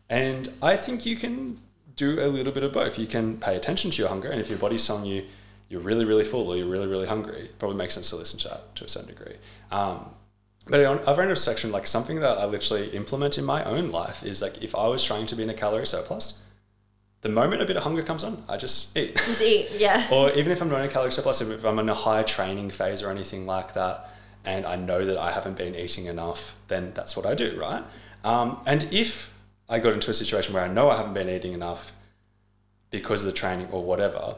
And 0.09 0.53
I 0.63 0.77
think 0.77 1.07
you 1.07 1.17
can 1.17 1.59
do 1.97 2.21
a 2.21 2.29
little 2.29 2.53
bit 2.53 2.63
of 2.63 2.73
both. 2.73 2.99
You 2.99 3.07
can 3.07 3.39
pay 3.39 3.57
attention 3.57 3.91
to 3.91 4.03
your 4.03 4.09
hunger, 4.09 4.31
and 4.31 4.41
if 4.41 4.49
your 4.49 4.59
body's 4.59 4.87
telling 4.87 5.05
you 5.05 5.25
you're 5.69 5.81
really, 5.81 6.05
really 6.05 6.25
full 6.25 6.49
or 6.49 6.57
you're 6.57 6.67
really, 6.67 6.89
really 6.89 7.07
hungry, 7.07 7.43
it 7.43 7.59
probably 7.59 7.77
makes 7.77 7.95
sense 7.95 8.11
to 8.11 8.17
listen 8.17 8.39
to 8.41 8.49
that 8.49 8.75
to 8.75 8.85
a 8.85 8.89
certain 8.89 9.09
degree. 9.09 9.37
Um, 9.71 10.11
but 10.67 10.85
on 10.85 10.99
other 11.07 11.23
end 11.23 11.31
of 11.31 11.37
the 11.37 11.43
section, 11.43 11.71
like 11.71 11.87
something 11.87 12.21
that 12.21 12.39
I 12.39 12.45
literally 12.45 12.89
implement 12.89 13.39
in 13.39 13.45
my 13.45 13.63
own 13.65 13.91
life 13.91 14.25
is 14.25 14.43
like 14.43 14.63
if 14.63 14.75
I 14.75 14.89
was 14.89 15.05
trying 15.05 15.27
to 15.27 15.37
be 15.37 15.45
in 15.45 15.51
a 15.51 15.55
calorie 15.55 15.87
surplus, 15.87 16.45
the 17.23 17.29
moment 17.29 17.63
a 17.63 17.67
bit 17.67 17.77
of 17.77 17.85
hunger 17.85 18.03
comes 18.03 18.25
on, 18.25 18.43
I 18.49 18.57
just 18.57 18.97
eat. 18.97 19.17
Just 19.27 19.43
eat, 19.43 19.69
yeah. 19.77 20.09
or 20.13 20.33
even 20.33 20.51
if 20.51 20.61
I'm 20.61 20.69
not 20.69 20.81
in 20.81 20.87
a 20.87 20.93
calorie 20.93 21.13
surplus, 21.13 21.41
if 21.41 21.65
I'm 21.65 21.79
in 21.79 21.89
a 21.89 21.95
high 21.95 22.25
training 22.25 22.71
phase 22.71 23.03
or 23.03 23.11
anything 23.11 23.47
like 23.47 23.75
that, 23.75 24.10
and 24.45 24.67
I 24.67 24.77
know 24.77 25.05
that 25.05 25.19
I 25.19 25.33
haven't 25.33 25.57
been 25.57 25.75
eating 25.75 26.07
enough, 26.07 26.57
then 26.69 26.93
that's 26.95 27.17
what 27.17 27.27
I 27.27 27.35
do, 27.35 27.59
right? 27.59 27.85
Um, 28.25 28.61
and 28.67 28.85
if 28.93 29.33
I 29.69 29.79
got 29.79 29.93
into 29.93 30.11
a 30.11 30.15
situation 30.15 30.55
where 30.55 30.65
I 30.65 30.69
know 30.69 30.91
I 30.91 30.97
haven't 30.97 31.15
been 31.15 31.29
eating 31.29 31.53
enough 31.53 31.93
because 32.91 33.25
of 33.25 33.27
the 33.27 33.39
training 33.39 33.69
or 33.71 33.85
whatever, 33.85 34.37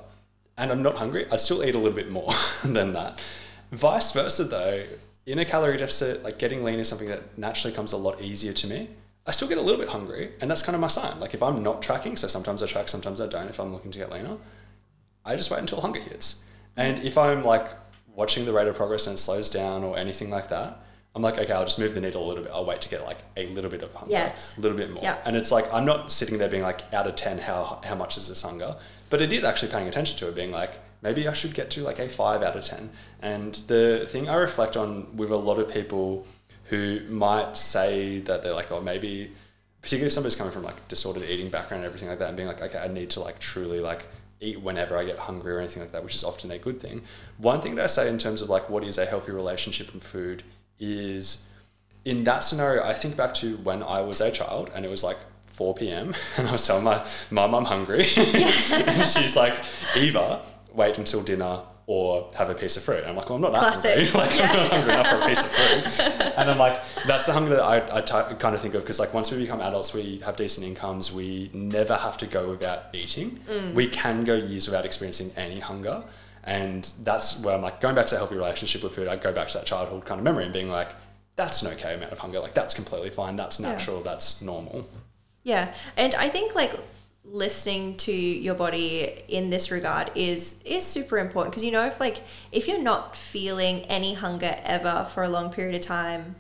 and 0.59 0.71
I'm 0.71 0.82
not 0.82 0.99
hungry, 0.99 1.26
I'd 1.30 1.40
still 1.40 1.64
eat 1.64 1.75
a 1.75 1.78
little 1.78 1.97
bit 1.97 2.11
more 2.11 2.32
than 2.64 2.92
that. 2.92 3.23
Vice 3.71 4.12
versa, 4.12 4.44
though, 4.44 4.82
in 5.25 5.38
a 5.38 5.44
calorie 5.44 5.76
deficit, 5.76 6.23
like 6.23 6.38
getting 6.38 6.62
lean 6.64 6.78
is 6.78 6.88
something 6.88 7.09
that 7.09 7.38
naturally 7.38 7.75
comes 7.75 7.92
a 7.92 7.97
lot 7.97 8.21
easier 8.21 8.52
to 8.52 8.66
me. 8.66 8.88
I 9.26 9.30
still 9.30 9.49
get 9.49 9.59
a 9.59 9.62
little 9.62 9.80
bit 9.80 9.88
hungry, 9.88 10.32
and 10.40 10.50
that's 10.50 10.62
kind 10.62 10.75
of 10.75 10.80
my 10.80 10.88
sign. 10.88 11.21
Like 11.21 11.32
if 11.32 11.42
I'm 11.42 11.62
not 11.62 11.80
tracking, 11.80 12.16
so 12.16 12.26
sometimes 12.26 12.62
I 12.62 12.66
track, 12.66 12.88
sometimes 12.88 13.21
I 13.21 13.28
don't. 13.28 13.49
If 13.49 13.61
I'm 13.61 13.73
looking 13.73 13.92
to 13.92 13.99
get 13.99 14.11
leaner, 14.11 14.37
I 15.25 15.37
just 15.37 15.50
wait 15.50 15.61
until 15.61 15.80
hunger 15.80 16.00
hits. 16.00 16.49
And 16.76 16.99
if 17.00 17.16
I'm 17.16 17.44
like 17.44 17.68
watching 18.14 18.45
the 18.45 18.52
rate 18.52 18.69
of 18.69 18.75
progress 18.76 19.07
and 19.07 19.14
it 19.14 19.19
slows 19.19 19.50
down 19.50 19.85
or 19.85 19.97
anything 19.99 20.31
like 20.31 20.49
that, 20.49 20.78
I'm 21.14 21.21
like, 21.23 21.37
okay, 21.38 21.52
I'll 21.52 21.64
just 21.64 21.78
move 21.78 21.95
the 21.95 22.00
needle 22.00 22.25
a 22.25 22.28
little 22.28 22.42
bit. 22.42 22.52
I'll 22.54 22.64
wait 22.64 22.81
to 22.83 22.88
get 22.88 23.04
like 23.04 23.19
a 23.37 23.47
little 23.49 23.71
bit 23.71 23.83
of 23.83 23.92
hunger, 23.92 24.12
Yes. 24.12 24.57
a 24.57 24.61
little 24.62 24.76
bit 24.76 24.90
more. 24.90 25.02
Yeah. 25.02 25.19
And 25.25 25.37
it's 25.37 25.52
like 25.52 25.73
I'm 25.73 25.85
not 25.85 26.11
sitting 26.11 26.38
there 26.38 26.49
being 26.49 26.62
like, 26.62 26.83
out 26.95 27.07
of 27.07 27.16
ten, 27.16 27.38
how 27.38 27.81
how 27.85 27.95
much 27.95 28.16
is 28.16 28.28
this 28.28 28.42
hunger? 28.42 28.76
But 29.11 29.21
it 29.21 29.33
is 29.33 29.45
actually 29.45 29.71
paying 29.73 29.88
attention 29.88 30.16
to 30.19 30.28
it, 30.28 30.35
being 30.35 30.50
like, 30.52 30.71
maybe 31.02 31.28
I 31.28 31.35
should 31.35 31.52
get 31.54 31.71
to 31.73 31.83
like 31.83 31.99
a 31.99 32.09
five 32.09 32.42
out 32.42 32.57
of 32.57 32.64
ten. 32.64 32.90
And 33.21 33.54
the 33.66 34.04
thing 34.09 34.28
I 34.28 34.37
reflect 34.37 34.76
on 34.76 35.14
with 35.16 35.31
a 35.31 35.37
lot 35.37 35.59
of 35.59 35.69
people 35.71 36.26
who 36.71 37.00
might 37.11 37.57
say 37.59 38.21
that 38.21 38.42
they're 38.42 38.54
like, 38.54 38.73
oh, 38.73 38.81
maybe, 38.81 39.33
particularly 39.83 40.07
if 40.07 40.12
somebody's 40.14 40.37
coming 40.37 40.52
from 40.52 40.62
like 40.62 40.88
disordered 40.88 41.25
eating 41.25 41.50
background 41.50 41.83
and 41.85 41.88
everything 41.90 42.09
like 42.09 42.21
that, 42.21 42.28
and 42.28 42.37
being 42.38 42.49
like, 42.49 42.62
okay, 42.62 42.78
I 42.78 42.88
need 42.88 43.11
to 43.11 43.21
like 43.21 43.38
truly 43.38 43.81
like 43.81 44.07
eat 44.42 44.61
whenever 44.61 44.96
I 44.99 45.04
get 45.04 45.18
hungry 45.18 45.52
or 45.52 45.58
anything 45.58 45.82
like 45.82 45.92
that, 45.92 46.04
which 46.04 46.14
is 46.14 46.25
often 46.25 46.50
a 46.50 46.58
good 46.58 46.80
thing. 46.80 47.02
One 47.38 47.61
thing 47.61 47.76
that 47.76 47.84
I 47.84 47.87
say 47.87 48.08
in 48.08 48.18
terms 48.18 48.42
of 48.42 48.49
like 48.49 48.68
what 48.68 48.84
is 48.84 48.99
a 48.99 49.06
healthy 49.06 49.32
relationship 49.32 49.94
with 49.94 50.02
food 50.02 50.42
is 50.78 51.49
in 52.04 52.25
that 52.25 52.40
scenario, 52.40 52.82
I 52.82 52.94
think 52.94 53.16
back 53.16 53.34
to 53.34 53.56
when 53.58 53.82
I 53.82 54.00
was 54.00 54.20
a 54.20 54.30
child 54.30 54.70
and 54.75 54.84
it 54.84 54.88
was 54.88 55.04
like 55.04 55.18
4 55.46 55.75
p.m. 55.75 56.14
and 56.37 56.49
I 56.49 56.52
was 56.52 56.66
telling 56.66 56.84
my 56.84 57.06
mum 57.30 57.54
I'm 57.54 57.64
hungry. 57.64 58.08
and 58.16 59.06
she's 59.06 59.37
like, 59.37 59.54
Eva, 59.96 60.44
wait 60.72 60.99
until 60.99 61.22
dinner 61.22 61.62
or 61.87 62.31
have 62.37 62.49
a 62.49 62.55
piece 62.55 62.77
of 62.77 62.83
fruit. 62.85 62.99
And 63.01 63.09
I'm 63.09 63.17
like, 63.17 63.29
well, 63.29 63.37
I'm 63.37 63.43
not 63.43 63.53
that 63.53 63.73
Classic. 63.81 64.09
hungry. 64.09 64.12
Like, 64.21 64.31
I'm 64.41 64.57
not 64.57 64.71
hungry 64.71 64.93
enough 64.95 65.07
for 65.09 65.17
a 65.19 65.27
piece 65.27 65.41
of 65.45 65.53
fruit. 65.99 66.33
And 66.39 66.51
I'm 66.51 66.59
like, 66.59 66.81
that's 67.07 67.27
the 67.27 67.33
hunger 67.33 67.51
that 67.57 67.62
I, 67.62 67.99
I 67.99 68.01
t- 68.01 68.35
kind 68.39 68.55
of 68.55 68.61
think 68.61 68.75
of 68.75 68.83
because, 68.83 69.01
like, 69.01 69.12
once 69.12 69.31
we 69.33 69.39
become 69.39 69.61
adults, 69.61 69.93
we 69.93 70.19
have 70.25 70.37
decent 70.37 70.67
incomes, 70.67 71.12
we 71.12 71.51
never 71.53 71.95
have 71.97 72.17
to 72.19 72.27
go 72.27 72.49
without 72.51 72.85
eating. 72.93 73.41
Mm. 73.51 73.75
We 73.75 73.89
can 73.89 74.25
go 74.25 74.35
years 74.35 74.67
without 74.67 74.85
experiencing 74.85 75.31
any 75.37 75.59
hunger. 75.61 76.05
And 76.45 76.91
that's 77.03 77.45
where 77.45 77.55
I'm 77.55 77.62
like, 77.62 77.81
going 77.81 77.95
back 77.95 78.07
to 78.07 78.15
a 78.15 78.19
healthy 78.19 78.37
relationship 78.37 78.83
with 78.83 78.95
food, 78.95 79.07
I 79.09 79.17
go 79.17 79.33
back 79.33 79.49
to 79.49 79.59
that 79.59 79.67
childhood 79.67 80.05
kind 80.05 80.19
of 80.19 80.25
memory 80.25 80.45
and 80.45 80.53
being 80.53 80.69
like, 80.71 80.89
that's 81.37 81.62
an 81.62 81.73
okay 81.75 81.95
amount 81.95 82.12
of 82.12 82.19
hunger. 82.19 82.41
Like, 82.41 82.55
that's 82.55 82.75
completely 82.75 83.11
fine. 83.11 83.37
That's 83.37 83.59
Yeah. 83.61 83.71
natural. 83.73 84.03
That's 84.03 84.43
normal. 84.43 84.87
Yeah, 85.45 85.75
and 85.97 86.15
I 86.15 86.29
think 86.29 86.55
like 86.55 86.73
listening 87.25 87.97
to 87.97 88.12
your 88.12 88.55
body 88.55 89.23
in 89.29 89.49
this 89.50 89.71
regard 89.71 90.11
is 90.17 90.61
is 90.64 90.85
super 90.85 91.19
important 91.19 91.52
because 91.52 91.62
you 91.64 91.71
know 91.71 91.87
if 91.87 92.00
like 92.00 92.21
if 92.50 92.67
you're 92.67 92.83
not 92.83 93.14
feeling 93.17 93.81
any 93.83 94.12
hunger 94.12 94.57
ever 94.64 95.07
for 95.14 95.23
a 95.23 95.29
long 95.29 95.50
period 95.52 95.75
of 95.75 95.81
time 95.81 96.35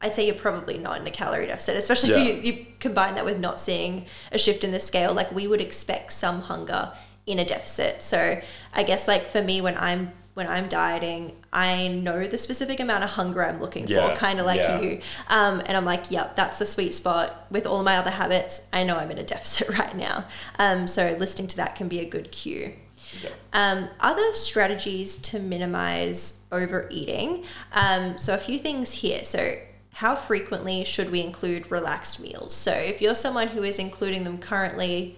I'd 0.00 0.12
say 0.12 0.26
you're 0.26 0.34
probably 0.36 0.78
not 0.78 1.00
in 1.00 1.06
a 1.06 1.10
calorie 1.10 1.46
deficit, 1.46 1.74
especially 1.76 2.10
Yeah. 2.10 2.18
if 2.18 2.44
you, 2.44 2.52
you 2.52 2.66
combine 2.80 3.14
that 3.14 3.24
with 3.24 3.40
not 3.40 3.60
seeing 3.62 4.04
a 4.30 4.36
shift 4.38 4.62
in 4.62 4.70
the 4.70 4.78
scale. 4.78 5.14
Like 5.14 5.32
we 5.32 5.46
would 5.46 5.60
expect 5.62 6.12
some 6.12 6.42
hunger 6.42 6.92
in 7.24 7.38
a 7.38 7.44
deficit. 7.46 8.02
So 8.02 8.40
I 8.74 8.82
guess 8.82 9.08
like 9.08 9.26
for 9.26 9.40
me, 9.42 9.62
when 9.62 9.76
I'm 9.78 10.12
when 10.36 10.46
I'm 10.46 10.68
dieting, 10.68 11.32
I 11.50 11.88
know 11.88 12.26
the 12.26 12.36
specific 12.36 12.78
amount 12.78 13.02
of 13.02 13.08
hunger 13.08 13.42
I'm 13.42 13.58
looking 13.58 13.88
Yeah, 13.88 14.10
for, 14.10 14.16
kind 14.16 14.38
of 14.38 14.44
like 14.44 14.60
yeah. 14.60 14.82
you. 14.82 15.00
Um, 15.28 15.62
and 15.64 15.74
I'm 15.74 15.86
like, 15.86 16.10
yep, 16.10 16.36
that's 16.36 16.58
the 16.58 16.66
sweet 16.66 16.92
spot. 16.92 17.46
With 17.50 17.66
all 17.66 17.82
my 17.82 17.96
other 17.96 18.10
habits, 18.10 18.60
I 18.70 18.84
know 18.84 18.98
I'm 18.98 19.10
in 19.10 19.16
a 19.16 19.22
deficit 19.22 19.70
right 19.78 19.96
now. 19.96 20.26
Um, 20.58 20.86
so 20.88 21.16
listening 21.18 21.48
to 21.48 21.56
that 21.56 21.74
can 21.74 21.88
be 21.88 22.00
a 22.00 22.04
good 22.04 22.32
cue. 22.32 22.74
Yeah. 23.22 23.30
Um, 23.54 23.88
other 23.98 24.34
strategies 24.34 25.16
to 25.16 25.38
minimize 25.38 26.42
overeating. 26.52 27.44
Um, 27.72 28.18
so, 28.18 28.34
a 28.34 28.38
few 28.38 28.58
things 28.58 28.92
here. 28.92 29.24
So, 29.24 29.56
how 29.94 30.16
frequently 30.16 30.84
should 30.84 31.10
we 31.10 31.22
include 31.22 31.70
relaxed 31.70 32.20
meals? 32.20 32.52
So, 32.52 32.72
if 32.72 33.00
you're 33.00 33.14
someone 33.14 33.48
who 33.48 33.62
is 33.62 33.78
including 33.78 34.24
them 34.24 34.36
currently 34.36 35.16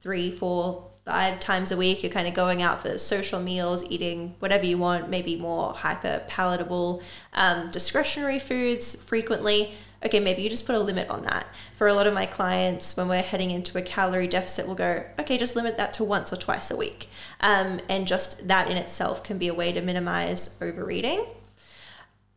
three, 0.00 0.30
four, 0.30 0.90
five 1.04 1.40
times 1.40 1.72
a 1.72 1.76
week, 1.76 2.02
you're 2.02 2.12
kind 2.12 2.28
of 2.28 2.34
going 2.34 2.62
out 2.62 2.82
for 2.82 2.96
social 2.98 3.40
meals, 3.40 3.84
eating 3.90 4.34
whatever 4.38 4.64
you 4.64 4.78
want, 4.78 5.10
maybe 5.10 5.36
more 5.36 5.72
hyper 5.72 6.22
palatable, 6.28 7.02
um, 7.34 7.70
discretionary 7.70 8.38
foods 8.38 8.94
frequently. 8.94 9.72
Okay, 10.04 10.20
maybe 10.20 10.42
you 10.42 10.50
just 10.50 10.66
put 10.66 10.74
a 10.74 10.80
limit 10.80 11.08
on 11.08 11.22
that. 11.22 11.46
For 11.76 11.86
a 11.86 11.94
lot 11.94 12.06
of 12.06 12.14
my 12.14 12.26
clients, 12.26 12.96
when 12.96 13.08
we're 13.08 13.22
heading 13.22 13.50
into 13.50 13.78
a 13.78 13.82
calorie 13.82 14.26
deficit, 14.26 14.66
we'll 14.66 14.74
go, 14.74 15.04
okay, 15.20 15.38
just 15.38 15.54
limit 15.54 15.76
that 15.76 15.92
to 15.94 16.04
once 16.04 16.32
or 16.32 16.36
twice 16.36 16.70
a 16.70 16.76
week. 16.76 17.08
Um, 17.40 17.80
and 17.88 18.06
just 18.06 18.48
that 18.48 18.68
in 18.70 18.76
itself 18.76 19.22
can 19.22 19.38
be 19.38 19.48
a 19.48 19.54
way 19.54 19.72
to 19.72 19.80
minimize 19.80 20.58
overeating. 20.60 21.24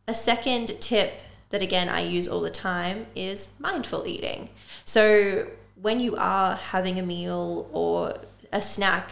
A 0.08 0.14
second 0.14 0.80
tip 0.80 1.20
that 1.50 1.62
again 1.62 1.88
I 1.88 2.00
use 2.00 2.28
all 2.28 2.40
the 2.40 2.50
time 2.50 3.06
is 3.14 3.48
mindful 3.58 4.06
eating. 4.06 4.50
So 4.84 5.48
when 5.80 6.00
you 6.00 6.16
are 6.16 6.54
having 6.54 6.98
a 6.98 7.02
meal 7.02 7.68
or 7.72 8.14
a 8.56 8.62
snack, 8.62 9.10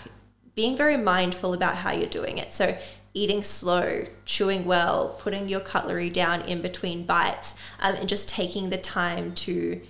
being 0.55 0.77
very 0.77 0.97
mindful 0.97 1.53
about 1.53 1.77
how 1.77 1.93
you're 1.93 2.09
doing 2.09 2.39
it. 2.39 2.53
So 2.53 2.77
eating 3.13 3.43
slow, 3.43 4.07
chewing 4.25 4.65
well, 4.65 5.17
putting 5.21 5.49
your 5.49 5.61
cutlery 5.61 6.11
down 6.11 6.43
in 6.43 6.61
between 6.61 7.07
bites, 7.07 7.55
um, 7.81 7.95
and 7.95 8.09
just 8.09 8.29
taking 8.29 8.71
the 8.71 8.77
time 8.79 9.35
to 9.35 9.81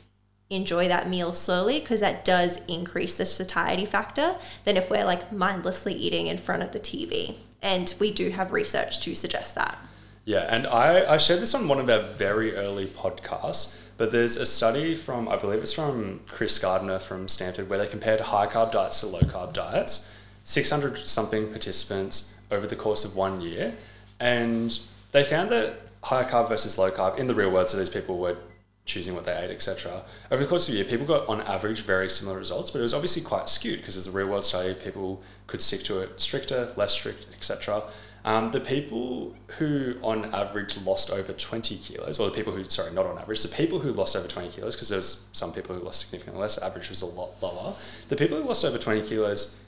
enjoy 0.50 0.88
that 0.88 1.08
meal 1.08 1.32
slowly 1.32 1.80
because 1.80 2.00
that 2.00 2.24
does 2.24 2.60
increase 2.66 3.14
the 3.14 3.24
satiety 3.24 3.86
factor 3.86 4.36
than 4.64 4.76
if 4.76 4.90
we're 4.90 5.04
like 5.04 5.32
mindlessly 5.32 5.94
eating 5.94 6.26
in 6.26 6.36
front 6.36 6.62
of 6.62 6.72
the 6.72 6.78
TV. 6.78 7.36
And 7.62 7.94
we 7.98 8.12
do 8.12 8.28
have 8.30 8.52
research 8.52 9.00
to 9.00 9.14
suggest 9.14 9.54
that. 9.54 9.78
Yeah, 10.26 10.46
and 10.48 10.66
I, 10.66 11.14
I 11.14 11.18
shared 11.18 11.40
this 11.40 11.54
on 11.54 11.68
one 11.68 11.78
of 11.78 11.88
our 11.88 12.00
very 12.00 12.54
early 12.56 12.86
podcasts, 12.86 13.78
but 13.96 14.12
there's 14.12 14.36
a 14.36 14.46
study 14.46 14.94
from, 14.94 15.28
I 15.28 15.36
believe 15.36 15.60
it's 15.60 15.72
from 15.72 16.20
Chris 16.26 16.58
Gardner 16.58 16.98
from 16.98 17.28
Stanford, 17.28 17.68
where 17.68 17.78
they 17.78 17.86
compared 17.86 18.20
high 18.20 18.46
carb 18.46 18.72
diets 18.72 19.00
to 19.00 19.06
low 19.06 19.20
carb 19.20 19.52
diets, 19.52 20.12
600 20.44 20.98
something 20.98 21.48
participants 21.50 22.36
over 22.50 22.66
the 22.66 22.76
course 22.76 23.04
of 23.04 23.16
one 23.16 23.40
year. 23.40 23.74
And 24.20 24.78
they 25.12 25.24
found 25.24 25.50
that 25.50 25.80
high 26.02 26.24
carb 26.24 26.48
versus 26.48 26.76
low 26.76 26.90
carb 26.90 27.18
in 27.18 27.26
the 27.26 27.34
real 27.34 27.50
world, 27.50 27.70
so 27.70 27.76
these 27.76 27.88
people 27.88 28.18
were 28.18 28.36
choosing 28.84 29.14
what 29.14 29.24
they 29.24 29.36
ate, 29.36 29.50
etc. 29.50 30.02
Over 30.30 30.42
the 30.42 30.48
course 30.48 30.68
of 30.68 30.74
a 30.74 30.76
year, 30.76 30.84
people 30.84 31.06
got 31.06 31.26
on 31.28 31.40
average 31.42 31.82
very 31.82 32.08
similar 32.08 32.36
results, 32.38 32.70
but 32.70 32.80
it 32.80 32.82
was 32.82 32.94
obviously 32.94 33.22
quite 33.22 33.48
skewed 33.48 33.78
because 33.78 33.96
as 33.96 34.06
a 34.06 34.10
real 34.10 34.28
world 34.28 34.44
study, 34.44 34.74
people 34.74 35.22
could 35.46 35.62
stick 35.62 35.82
to 35.84 36.00
it 36.00 36.20
stricter, 36.20 36.70
less 36.76 36.92
strict, 36.92 37.26
etc. 37.34 37.82
Um, 38.26 38.52
the 38.52 38.60
people 38.60 39.34
who 39.58 39.96
on 40.00 40.34
average 40.34 40.78
lost 40.78 41.10
over 41.10 41.32
20 41.32 41.76
kilos, 41.76 42.18
or 42.18 42.30
the 42.30 42.34
people 42.34 42.54
who, 42.54 42.64
sorry, 42.64 42.92
not 42.92 43.04
on 43.04 43.18
average, 43.18 43.42
the 43.42 43.54
people 43.54 43.80
who 43.80 43.92
lost 43.92 44.16
over 44.16 44.26
20 44.26 44.48
kilos, 44.48 44.74
because 44.74 44.88
there's 44.88 45.28
some 45.32 45.52
people 45.52 45.74
who 45.74 45.82
lost 45.82 46.00
significantly 46.00 46.40
less, 46.40 46.56
average 46.56 46.88
was 46.88 47.02
a 47.02 47.06
lot 47.06 47.30
lower. 47.42 47.74
The 48.08 48.16
people 48.16 48.40
who 48.40 48.48
lost 48.48 48.64
over 48.64 48.78
20 48.78 49.02
kilos, 49.02 49.60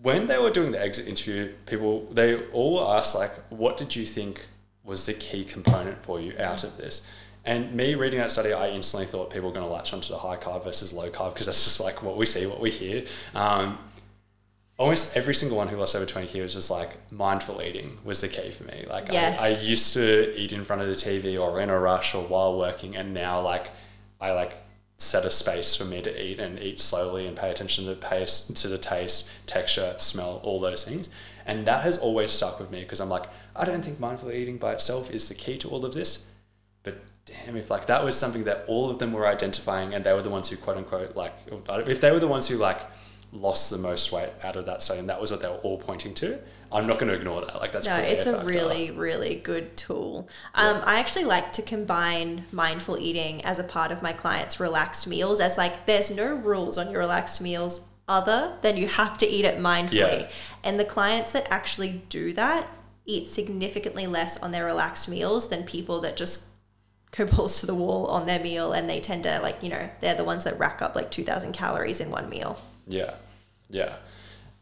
when 0.00 0.26
they 0.26 0.38
were 0.38 0.50
doing 0.50 0.72
the 0.72 0.80
exit 0.80 1.08
interview, 1.08 1.52
people, 1.66 2.06
they 2.10 2.42
all 2.52 2.80
asked, 2.90 3.14
like, 3.14 3.32
what 3.50 3.76
did 3.76 3.94
you 3.94 4.06
think 4.06 4.46
was 4.82 5.04
the 5.04 5.12
key 5.12 5.44
component 5.44 6.02
for 6.02 6.18
you 6.18 6.34
out 6.38 6.64
of 6.64 6.78
this? 6.78 7.06
And 7.44 7.74
me 7.74 7.94
reading 7.94 8.20
that 8.20 8.30
study, 8.30 8.52
I 8.52 8.68
instantly 8.70 9.06
thought 9.06 9.30
people 9.30 9.48
were 9.48 9.54
going 9.54 9.66
to 9.66 9.72
latch 9.72 9.92
onto 9.92 10.08
the 10.08 10.18
high 10.18 10.36
carb 10.36 10.64
versus 10.64 10.92
low 10.92 11.10
carb 11.10 11.32
because 11.32 11.46
that's 11.46 11.64
just 11.64 11.80
like 11.80 12.02
what 12.02 12.16
we 12.16 12.26
see, 12.26 12.46
what 12.46 12.60
we 12.60 12.70
hear. 12.70 13.04
Um, 13.34 13.78
almost 14.80 15.14
every 15.14 15.34
single 15.34 15.58
one 15.58 15.68
who 15.68 15.76
lost 15.76 15.94
over 15.94 16.06
20 16.06 16.26
kilos 16.28 16.56
was 16.56 16.70
like 16.70 17.12
mindful 17.12 17.60
eating 17.60 17.98
was 18.02 18.22
the 18.22 18.28
key 18.28 18.50
for 18.50 18.64
me. 18.64 18.86
Like 18.88 19.12
Yes. 19.12 19.38
I, 19.38 19.48
I 19.48 19.58
used 19.58 19.92
to 19.92 20.34
eat 20.34 20.52
in 20.52 20.64
front 20.64 20.80
of 20.80 20.88
the 20.88 20.94
TV 20.94 21.38
or 21.38 21.60
in 21.60 21.68
a 21.68 21.78
rush 21.78 22.14
or 22.14 22.24
while 22.24 22.58
working, 22.58 22.96
and 22.96 23.12
now 23.12 23.42
like 23.42 23.68
I 24.20 24.32
like 24.32 24.54
set 24.96 25.24
a 25.26 25.30
space 25.30 25.76
for 25.76 25.84
me 25.84 26.00
to 26.02 26.22
eat 26.22 26.40
and 26.40 26.58
eat 26.58 26.80
slowly 26.80 27.26
and 27.26 27.36
pay 27.36 27.50
attention 27.50 27.84
to 27.84 27.90
the 27.90 27.96
pace, 27.96 28.46
to 28.54 28.68
the 28.68 28.78
taste, 28.78 29.30
texture, 29.46 29.94
smell, 29.98 30.40
all 30.42 30.60
those 30.60 30.82
things. 30.82 31.10
And 31.46 31.66
that 31.66 31.82
has 31.84 31.98
always 31.98 32.30
stuck 32.30 32.58
with 32.58 32.70
me 32.70 32.80
because 32.80 33.00
I'm 33.00 33.08
like, 33.10 33.24
I 33.54 33.66
don't 33.66 33.84
think 33.84 34.00
mindful 34.00 34.32
eating 34.32 34.56
by 34.56 34.72
itself 34.72 35.10
is 35.10 35.28
the 35.28 35.34
key 35.34 35.58
to 35.58 35.68
all 35.68 35.84
of 35.84 35.92
this. 35.92 36.30
But 36.82 37.02
damn, 37.26 37.56
if 37.56 37.70
like 37.70 37.86
that 37.86 38.02
was 38.02 38.16
something 38.16 38.44
that 38.44 38.64
all 38.66 38.88
of 38.90 38.98
them 38.98 39.12
were 39.12 39.26
identifying 39.26 39.94
and 39.94 40.04
they 40.04 40.12
were 40.14 40.22
the 40.22 40.30
ones 40.30 40.48
who 40.48 40.56
quote 40.56 40.78
unquote 40.78 41.16
like, 41.16 41.34
if 41.86 42.00
they 42.00 42.10
were 42.10 42.20
the 42.20 42.28
ones 42.28 42.48
who 42.48 42.56
like 42.56 42.80
lost 43.32 43.70
the 43.70 43.78
most 43.78 44.12
weight 44.12 44.30
out 44.42 44.56
of 44.56 44.66
that 44.66 44.82
study 44.82 45.00
and 45.00 45.08
that 45.08 45.20
was 45.20 45.30
what 45.30 45.40
they 45.40 45.48
were 45.48 45.54
all 45.56 45.78
pointing 45.78 46.14
to, 46.14 46.38
I'm 46.72 46.86
not 46.86 46.98
going 46.98 47.10
to 47.10 47.16
ignore 47.16 47.40
that. 47.40 47.56
Like 47.56 47.72
that's 47.72 47.86
No, 47.86 47.96
it's 47.96 48.26
a 48.26 48.32
factor. 48.32 48.46
really, 48.46 48.90
really 48.90 49.36
good 49.36 49.76
tool. 49.76 50.28
Um, 50.54 50.80
I 50.84 51.00
actually 51.00 51.24
like 51.24 51.52
to 51.54 51.62
combine 51.62 52.44
mindful 52.52 52.98
eating 52.98 53.44
as 53.44 53.58
a 53.58 53.64
part 53.64 53.90
of 53.90 54.02
my 54.02 54.12
clients' 54.12 54.60
relaxed 54.60 55.06
meals. 55.06 55.40
As 55.40 55.58
like, 55.58 55.86
there's 55.86 56.10
no 56.10 56.34
rules 56.34 56.78
on 56.78 56.90
your 56.90 57.00
relaxed 57.00 57.40
meals 57.40 57.88
other 58.06 58.56
than 58.62 58.76
you 58.76 58.86
have 58.86 59.18
to 59.18 59.26
eat 59.26 59.44
it 59.44 59.58
mindfully. 59.58 59.92
Yeah. 59.92 60.28
And 60.62 60.78
the 60.78 60.84
clients 60.84 61.32
that 61.32 61.46
actually 61.50 62.02
do 62.08 62.32
that 62.34 62.66
eat 63.04 63.26
significantly 63.26 64.06
less 64.06 64.36
on 64.38 64.52
their 64.52 64.64
relaxed 64.64 65.08
meals 65.08 65.48
than 65.48 65.64
people 65.64 66.00
that 66.00 66.16
just 66.16 66.46
go 67.16 67.26
balls 67.26 67.60
to 67.60 67.66
the 67.66 67.74
wall 67.74 68.06
on 68.06 68.26
their 68.26 68.38
meal 68.38 68.72
and 68.72 68.88
they 68.88 69.00
tend 69.00 69.24
to 69.24 69.40
like 69.40 69.60
you 69.62 69.68
know 69.68 69.90
they're 70.00 70.14
the 70.14 70.22
ones 70.22 70.44
that 70.44 70.56
rack 70.60 70.80
up 70.80 70.94
like 70.94 71.10
2000 71.10 71.50
calories 71.52 72.00
in 72.00 72.08
one 72.08 72.28
meal 72.30 72.56
Yeah, 72.90 73.14
yeah. 73.70 73.96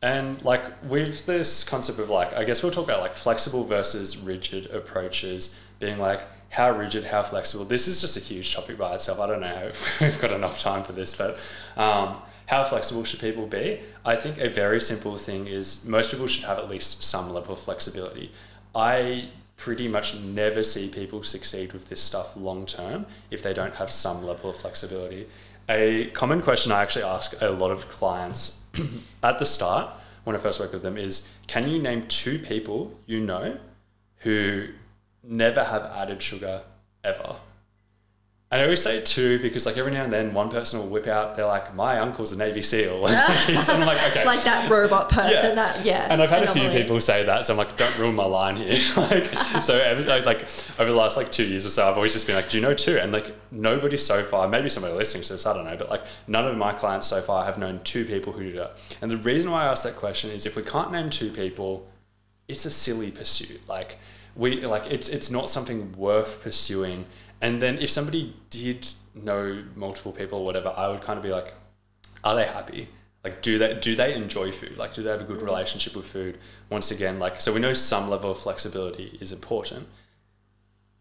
And 0.01 0.41
like 0.45 0.63
with 0.85 1.27
this 1.27 1.65
concept 1.65 1.99
of 1.99 2.09
like, 2.09 2.33
I 2.35 2.45
guess 2.45 2.63
we'll 2.63 2.71
talk 2.71 2.85
about 2.85 3.01
like 3.01 3.15
flexible 3.15 3.65
versus 3.65 4.17
rigid 4.17 4.71
approaches, 4.71 5.59
being 5.81 5.99
like 5.99 6.21
how 6.51 6.77
rigid, 6.77 7.05
how 7.05 7.23
flexible. 7.23 7.65
This 7.65 7.89
is 7.89 8.01
just 8.01 8.17
a 8.17 8.21
huge 8.21 8.55
topic 8.55 8.79
by 8.79 8.95
itself. 8.95 9.19
I 9.19 9.27
don't 9.27 9.41
know 9.41 9.69
if 9.69 10.01
we've 10.01 10.21
got 10.21 10.33
enough 10.33 10.61
time 10.61 10.85
for 10.85 10.93
this, 10.93 11.17
but 11.17 11.39
um, 11.77 12.17
how 12.47 12.65
flexible 12.65 13.05
should 13.05 13.21
people 13.21 13.47
be? 13.47 13.81
I 14.05 14.15
think 14.15 14.39
a 14.39 14.49
very 14.49 14.81
simple 14.81 15.17
thing 15.17 15.47
is 15.47 15.85
most 15.85 16.11
people 16.11 16.27
should 16.27 16.45
have 16.45 16.59
at 16.59 16.71
least 16.71 17.03
some 17.03 17.31
level 17.31 17.55
of 17.55 17.61
flexibility. 17.61 18.31
I 18.75 19.31
pretty 19.57 19.89
much 19.89 20.15
never 20.15 20.63
see 20.63 20.89
people 20.89 21.25
succeed 21.25 21.73
with 21.73 21.89
this 21.89 22.01
stuff 22.01 22.37
long 22.37 22.65
term 22.65 23.05
if 23.31 23.43
they 23.43 23.53
don't 23.53 23.75
have 23.75 23.91
some 23.91 24.25
level 24.25 24.51
of 24.51 24.57
flexibility. 24.57 25.27
A 25.71 26.07
common 26.15 26.41
question 26.41 26.73
I 26.73 26.81
actually 26.81 27.05
ask 27.05 27.35
a 27.43 27.51
lot 27.51 27.71
of 27.71 27.89
clients 27.91 28.67
at 29.23 29.39
the 29.39 29.45
start 29.45 29.91
when 30.25 30.35
I 30.35 30.39
first 30.39 30.61
work 30.61 30.73
with 30.73 30.83
them 30.83 30.97
is 30.97 31.29
can 31.47 31.69
you 31.69 31.79
name 31.79 32.07
two 32.09 32.39
people 32.39 32.99
you 33.05 33.21
know 33.21 33.59
who 34.19 34.69
never 35.23 35.63
have 35.63 35.83
added 35.83 36.23
sugar 36.23 36.63
ever? 37.05 37.37
I 38.51 38.63
always 38.63 38.83
say 38.83 39.03
two 39.03 39.39
because 39.41 39.67
like 39.67 39.77
every 39.77 39.93
now 39.93 40.05
and 40.05 40.13
then 40.13 40.33
one 40.33 40.49
person 40.49 40.81
will 40.81 40.89
whip 40.89 41.07
out, 41.07 41.37
they're 41.37 41.45
like, 41.45 41.75
my 41.75 41.99
uncle's 41.99 42.33
a 42.33 42.39
Navy 42.39 42.63
SEAL. 42.63 43.07
and 43.07 43.15
I'm 43.69 43.81
like, 43.81 44.03
okay. 44.11 44.25
like 44.25 44.43
that 44.45 44.71
robot 44.71 45.09
person 45.11 45.51
yeah. 45.51 45.55
that, 45.55 45.85
yeah. 45.85 46.07
And 46.09 46.23
I've 46.23 46.31
had 46.31 46.45
anomaly. 46.45 46.67
a 46.67 46.71
few 46.71 46.81
people 46.81 46.99
say 47.03 47.25
that. 47.25 47.45
So 47.45 47.53
I'm 47.53 47.59
like, 47.59 47.77
don't 47.77 47.97
ruin 47.99 48.15
my 48.15 48.25
line 48.25 48.57
here. 48.57 48.81
like, 48.97 49.27
so 49.63 49.79
every, 49.79 50.05
like 50.23 50.49
over 50.79 50.91
the 50.91 50.97
last 50.97 51.19
like 51.19 51.31
two 51.31 51.45
years 51.45 51.67
or 51.67 51.71
so, 51.71 51.91
I've 51.91 51.97
always 51.97 52.15
just 52.15 52.27
been 52.27 52.37
like, 52.37 52.49
do 52.49 52.57
you 52.57 52.63
know 52.63 52.73
two? 52.73 52.99
And 52.99 53.13
like 53.13 53.35
nobody 53.51 53.99
so 53.99 54.23
far, 54.23 54.49
maybe 54.49 54.71
somebody 54.71 54.95
listening 54.95 55.25
to 55.25 55.35
this, 55.35 55.45
I 55.45 55.53
don't 55.53 55.67
know, 55.67 55.77
but 55.77 55.91
like 55.91 56.05
none 56.27 56.47
of 56.47 56.57
my 56.57 56.73
clients 56.73 57.07
so 57.07 57.21
far 57.21 57.45
have 57.45 57.59
known 57.59 57.81
two 57.85 58.07
people 58.07 58.33
who 58.33 58.45
do 58.45 58.53
that. 58.57 58.79
And 59.03 59.11
the 59.11 59.19
reason 59.19 59.51
why 59.51 59.65
I 59.65 59.67
ask 59.67 59.83
that 59.83 59.97
question 59.97 60.31
is 60.31 60.47
if 60.47 60.57
we 60.57 60.63
can't 60.63 60.91
name 60.91 61.11
two 61.11 61.31
people, 61.31 61.87
it's 62.49 62.65
a 62.65 62.71
silly 62.71 63.11
pursuit. 63.11 63.61
Like 63.69 63.99
we, 64.35 64.65
like 64.65 64.91
it's, 64.91 65.11
it's 65.11 65.31
not 65.31 65.51
something 65.51 65.93
worth 65.99 66.43
pursuing 66.43 67.05
and 67.41 67.63
then 67.63 67.79
if 67.79 67.91
somebody 67.91 68.35
did 68.51 68.89
know 69.15 69.65
multiple 69.75 70.13
people 70.13 70.41
or 70.41 70.45
whatever, 70.45 70.73
I 70.77 70.89
would 70.89 71.03
kind 71.03 71.17
of 71.17 71.23
be 71.23 71.31
like, 71.31 71.55
are 72.25 72.35
they 72.35 72.47
happy? 72.47 72.89
Like, 73.25 73.43
do 73.43 73.59
they 73.59 73.75
do 73.75 73.95
they 73.95 74.15
enjoy 74.15 74.53
food? 74.53 74.77
Like, 74.77 74.95
do 74.95 75.03
they 75.03 75.11
have 75.11 75.21
a 75.21 75.25
good 75.25 75.41
mm. 75.41 75.45
relationship 75.47 75.97
with 75.97 76.07
food? 76.07 76.39
Once 76.71 76.91
again, 76.91 77.19
like, 77.19 77.41
so 77.41 77.53
we 77.53 77.61
know 77.61 77.75
some 77.75 78.09
level 78.09 78.31
of 78.31 78.39
flexibility 78.39 79.19
is 79.21 79.33
important. 79.33 79.89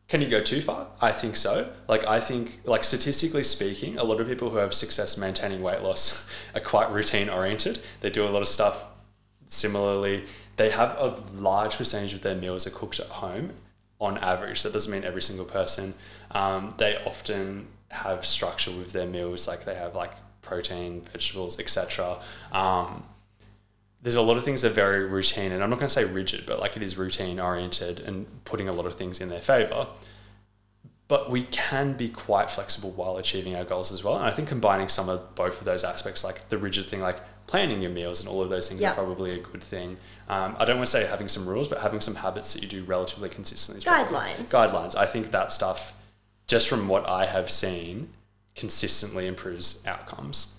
Can 0.08 0.22
you 0.22 0.30
go 0.30 0.42
too 0.42 0.62
far? 0.62 0.88
I 1.02 1.12
think 1.12 1.36
so. 1.36 1.70
Like, 1.88 2.08
I 2.08 2.22
think, 2.22 2.62
like, 2.64 2.86
statistically 2.86 3.44
speaking, 3.44 3.98
a 3.98 4.06
lot 4.06 4.22
of 4.22 4.28
people 4.28 4.50
who 4.50 4.58
have 4.58 4.74
success 4.74 5.18
maintaining 5.18 5.62
weight 5.62 5.82
loss 5.82 6.30
are 6.56 6.62
quite 6.62 6.90
routine 6.92 7.30
oriented. 7.30 7.80
They 8.00 8.10
do 8.10 8.26
a 8.26 8.30
lot 8.30 8.42
of 8.42 8.48
stuff 8.48 8.86
similarly. 9.48 10.24
They 10.56 10.70
have 10.72 10.98
a 10.98 11.22
large 11.34 11.78
percentage 11.78 12.14
of 12.14 12.22
their 12.22 12.36
meals 12.36 12.66
are 12.66 12.72
cooked 12.72 13.00
at 13.00 13.08
home 13.08 13.52
on 14.00 14.18
average. 14.20 14.64
That 14.64 14.74
doesn't 14.74 14.92
mean 14.92 15.04
every 15.04 15.22
single 15.22 15.46
person. 15.46 15.94
Um, 16.32 16.74
they 16.78 16.98
often 17.06 17.68
have 17.90 18.26
structure 18.26 18.72
with 18.72 18.92
their 18.92 19.08
meals, 19.08 19.48
like 19.48 19.66
they 19.66 19.76
have 19.76 19.96
like 19.96 20.12
protein, 20.42 21.02
vegetables, 21.02 21.60
etc. 21.60 22.18
Um, 22.52 23.04
there's 24.02 24.16
a 24.16 24.22
lot 24.22 24.38
of 24.38 24.44
things 24.44 24.62
that 24.62 24.72
are 24.72 24.76
very 24.76 25.06
routine, 25.06 25.52
and 25.52 25.64
I'm 25.64 25.70
not 25.70 25.80
going 25.80 25.90
to 25.90 25.94
say 25.94 26.06
rigid, 26.06 26.46
but 26.46 26.60
like 26.60 26.78
it 26.78 26.84
is 26.84 26.98
routine 26.98 27.40
oriented 27.40 28.00
and 28.00 28.26
putting 28.46 28.70
a 28.70 28.74
lot 28.74 28.86
of 28.86 28.96
things 28.96 29.20
in 29.20 29.30
their 29.30 29.42
favor. 29.42 29.88
But 31.08 31.32
we 31.32 31.44
can 31.44 31.94
be 31.94 32.10
quite 32.10 32.52
flexible 32.52 32.92
while 32.92 33.16
achieving 33.18 33.56
our 33.56 33.64
goals 33.64 33.94
as 33.94 34.04
well. 34.04 34.18
And 34.18 34.26
I 34.26 34.32
think 34.32 34.50
combining 34.50 34.90
some 34.90 35.08
of 35.08 35.36
both 35.36 35.60
of 35.60 35.66
those 35.66 35.86
aspects, 35.86 36.24
like 36.24 36.50
the 36.50 36.58
rigid 36.58 36.86
thing, 36.88 37.00
like 37.00 37.18
planning 37.48 37.82
your 37.82 37.92
meals 37.92 38.20
and 38.20 38.28
all 38.28 38.42
of 38.42 38.50
those 38.50 38.68
things, 38.68 38.84
are 38.84 38.94
probably 38.94 39.32
a 39.32 39.40
good 39.40 39.64
thing. 39.64 39.98
Um, 40.28 40.58
I 40.60 40.66
don't 40.66 40.78
want 40.78 40.88
to 40.88 40.92
say 40.92 41.06
having 41.06 41.30
some 41.30 41.48
rules, 41.48 41.70
but 41.70 41.80
having 41.80 42.02
some 42.02 42.16
habits 42.16 42.54
that 42.54 42.62
you 42.62 42.68
do 42.68 42.84
relatively 42.84 43.30
consistently. 43.30 43.84
Guidelines. 43.84 44.50
Guidelines. 44.50 44.96
I 44.98 45.06
think 45.06 45.32
that 45.32 45.54
stuff 45.54 45.94
just 46.48 46.68
from 46.68 46.88
what 46.88 47.08
I 47.08 47.26
have 47.26 47.50
seen, 47.52 48.10
consistently 48.56 49.28
improves 49.28 49.86
outcomes. 49.86 50.56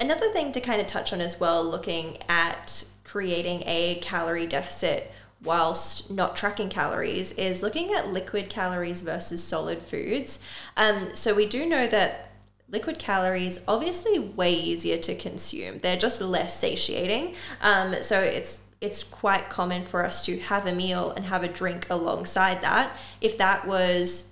Another 0.00 0.32
thing 0.32 0.50
to 0.52 0.60
kind 0.60 0.80
of 0.80 0.86
touch 0.86 1.12
on 1.12 1.20
as 1.20 1.38
well, 1.38 1.62
looking 1.62 2.18
at 2.28 2.84
creating 3.04 3.62
a 3.66 3.96
calorie 3.96 4.46
deficit 4.46 5.12
whilst 5.42 6.10
not 6.10 6.36
tracking 6.36 6.68
calories, 6.68 7.32
is 7.32 7.62
looking 7.62 7.92
at 7.92 8.08
liquid 8.08 8.48
calories 8.48 9.02
versus 9.02 9.42
solid 9.42 9.80
foods. 9.80 10.38
Um, 10.76 11.14
so 11.14 11.34
we 11.34 11.46
do 11.46 11.66
know 11.66 11.86
that 11.86 12.32
liquid 12.70 12.98
calories 12.98 13.62
obviously 13.66 14.18
way 14.18 14.52
easier 14.54 14.96
to 14.98 15.14
consume. 15.14 15.78
They're 15.78 15.96
just 15.96 16.20
less 16.20 16.58
satiating. 16.58 17.34
Um, 17.60 18.02
so 18.02 18.20
it's 18.20 18.60
it's 18.80 19.02
quite 19.02 19.50
common 19.50 19.82
for 19.82 20.02
us 20.02 20.24
to 20.24 20.38
have 20.38 20.66
a 20.66 20.74
meal 20.74 21.10
and 21.10 21.26
have 21.26 21.42
a 21.44 21.48
drink 21.48 21.86
alongside 21.90 22.62
that. 22.62 22.96
If 23.20 23.36
that 23.36 23.66
was 23.66 24.29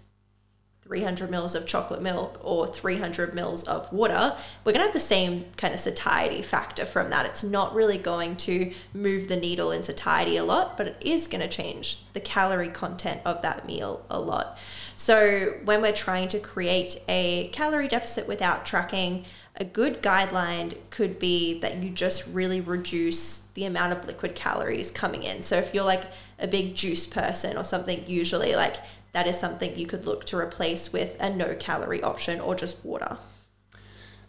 300 0.88 1.30
mils 1.30 1.54
of 1.54 1.66
chocolate 1.66 2.00
milk 2.00 2.40
or 2.42 2.66
300 2.66 3.34
mils 3.34 3.62
of 3.64 3.92
water, 3.92 4.34
we're 4.64 4.72
going 4.72 4.80
to 4.80 4.86
have 4.86 4.94
the 4.94 4.98
same 4.98 5.44
kind 5.58 5.74
of 5.74 5.80
satiety 5.80 6.40
factor 6.40 6.86
from 6.86 7.10
that. 7.10 7.26
It's 7.26 7.44
not 7.44 7.74
really 7.74 7.98
going 7.98 8.36
to 8.36 8.72
move 8.94 9.28
the 9.28 9.36
needle 9.36 9.70
in 9.70 9.82
satiety 9.82 10.38
a 10.38 10.44
lot, 10.44 10.78
but 10.78 10.88
it 10.88 10.96
is 11.02 11.26
going 11.26 11.42
to 11.42 11.48
change 11.48 12.02
the 12.14 12.20
calorie 12.20 12.70
content 12.70 13.20
of 13.26 13.42
that 13.42 13.66
meal 13.66 14.04
a 14.08 14.18
lot. 14.18 14.58
So, 14.96 15.54
when 15.64 15.82
we're 15.82 15.92
trying 15.92 16.28
to 16.28 16.40
create 16.40 17.00
a 17.06 17.48
calorie 17.48 17.86
deficit 17.86 18.26
without 18.26 18.64
tracking, 18.64 19.26
a 19.56 19.64
good 19.64 20.02
guideline 20.02 20.76
could 20.90 21.18
be 21.18 21.60
that 21.60 21.76
you 21.82 21.90
just 21.90 22.26
really 22.28 22.60
reduce 22.60 23.40
the 23.54 23.64
amount 23.64 23.92
of 23.92 24.06
liquid 24.06 24.34
calories 24.34 24.90
coming 24.90 25.22
in. 25.22 25.42
So, 25.42 25.56
if 25.56 25.74
you're 25.74 25.84
like 25.84 26.04
a 26.38 26.48
big 26.48 26.74
juice 26.74 27.06
person 27.06 27.56
or 27.56 27.64
something, 27.64 28.04
usually 28.06 28.56
like 28.56 28.76
that 29.18 29.26
is 29.26 29.36
something 29.36 29.76
you 29.76 29.84
could 29.84 30.06
look 30.06 30.24
to 30.24 30.36
replace 30.36 30.92
with 30.92 31.16
a 31.18 31.28
no 31.28 31.52
calorie 31.56 32.00
option 32.04 32.38
or 32.38 32.54
just 32.54 32.84
water. 32.84 33.18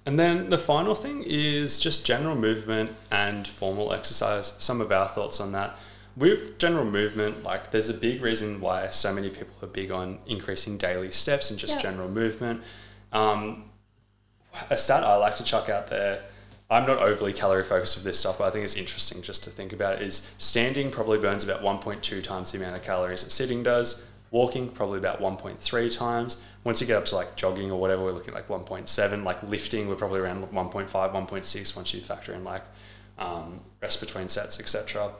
And 0.04 0.18
then 0.18 0.50
the 0.50 0.58
final 0.58 0.96
thing 0.96 1.24
is 1.28 1.78
just 1.78 2.08
general 2.08 2.36
movement 2.36 2.90
and 3.12 3.48
formal 3.48 3.94
exercise. 3.94 4.54
Some 4.58 4.82
of 4.82 4.92
our 4.92 5.08
thoughts 5.08 5.40
on 5.40 5.52
that. 5.52 5.78
With 6.18 6.58
general 6.58 6.86
movement, 6.86 7.44
like 7.44 7.70
there's 7.70 7.90
a 7.90 7.94
big 7.94 8.24
reason 8.24 8.60
why 8.62 8.90
so 8.90 9.14
many 9.14 9.30
people 9.30 9.54
are 9.62 9.68
big 9.68 9.92
on 9.92 10.18
increasing 10.26 10.76
daily 10.80 11.12
steps 11.12 11.52
and 11.52 11.60
just 11.60 11.80
general 11.80 12.10
movement. 12.10 12.64
Um, 13.12 13.70
a 14.72 14.78
stat 14.78 15.04
I 15.04 15.18
like 15.18 15.36
to 15.36 15.44
chuck 15.44 15.70
out 15.70 15.92
there 15.92 16.24
I'm 16.72 16.86
not 16.86 17.00
overly 17.00 17.34
calorie 17.34 17.64
focused 17.64 17.96
with 17.96 18.04
this 18.04 18.20
stuff, 18.20 18.38
but 18.38 18.46
I 18.46 18.52
think 18.52 18.64
it's 18.64 18.76
interesting 18.76 19.24
just 19.24 19.44
to 19.46 19.50
think 19.50 19.74
about 19.74 19.96
it, 19.96 20.02
is 20.04 20.32
standing 20.38 20.92
probably 20.92 21.18
burns 21.18 21.44
about 21.44 21.62
1.2 21.62 22.24
times 22.24 22.52
the 22.52 22.60
amount 22.60 22.76
of 22.76 22.84
calories 22.84 23.24
that 23.24 23.32
sitting 23.32 23.64
does. 23.64 24.08
Walking 24.32 24.70
probably 24.70 25.00
about 25.00 25.20
1.3 25.20 25.98
times. 25.98 26.44
Once 26.64 26.82
you 26.82 26.88
get 26.88 26.98
up 26.98 27.06
to 27.06 27.16
like 27.16 27.36
jogging 27.36 27.72
or 27.72 27.80
whatever, 27.80 28.04
we're 28.04 28.12
looking 28.12 28.34
at 28.34 28.36
like 28.36 28.48
1.7. 28.48 29.24
Like 29.24 29.42
lifting, 29.44 29.88
we're 29.88 29.96
probably 29.96 30.20
around 30.20 30.44
1.5, 30.44 30.90
1.6 30.90 31.76
once 31.76 31.94
you 31.94 32.02
factor 32.02 32.34
in 32.34 32.44
like 32.44 32.64
um, 33.18 33.62
rest 33.82 34.00
between 34.00 34.30
sets, 34.30 34.60
etc. 34.60 35.12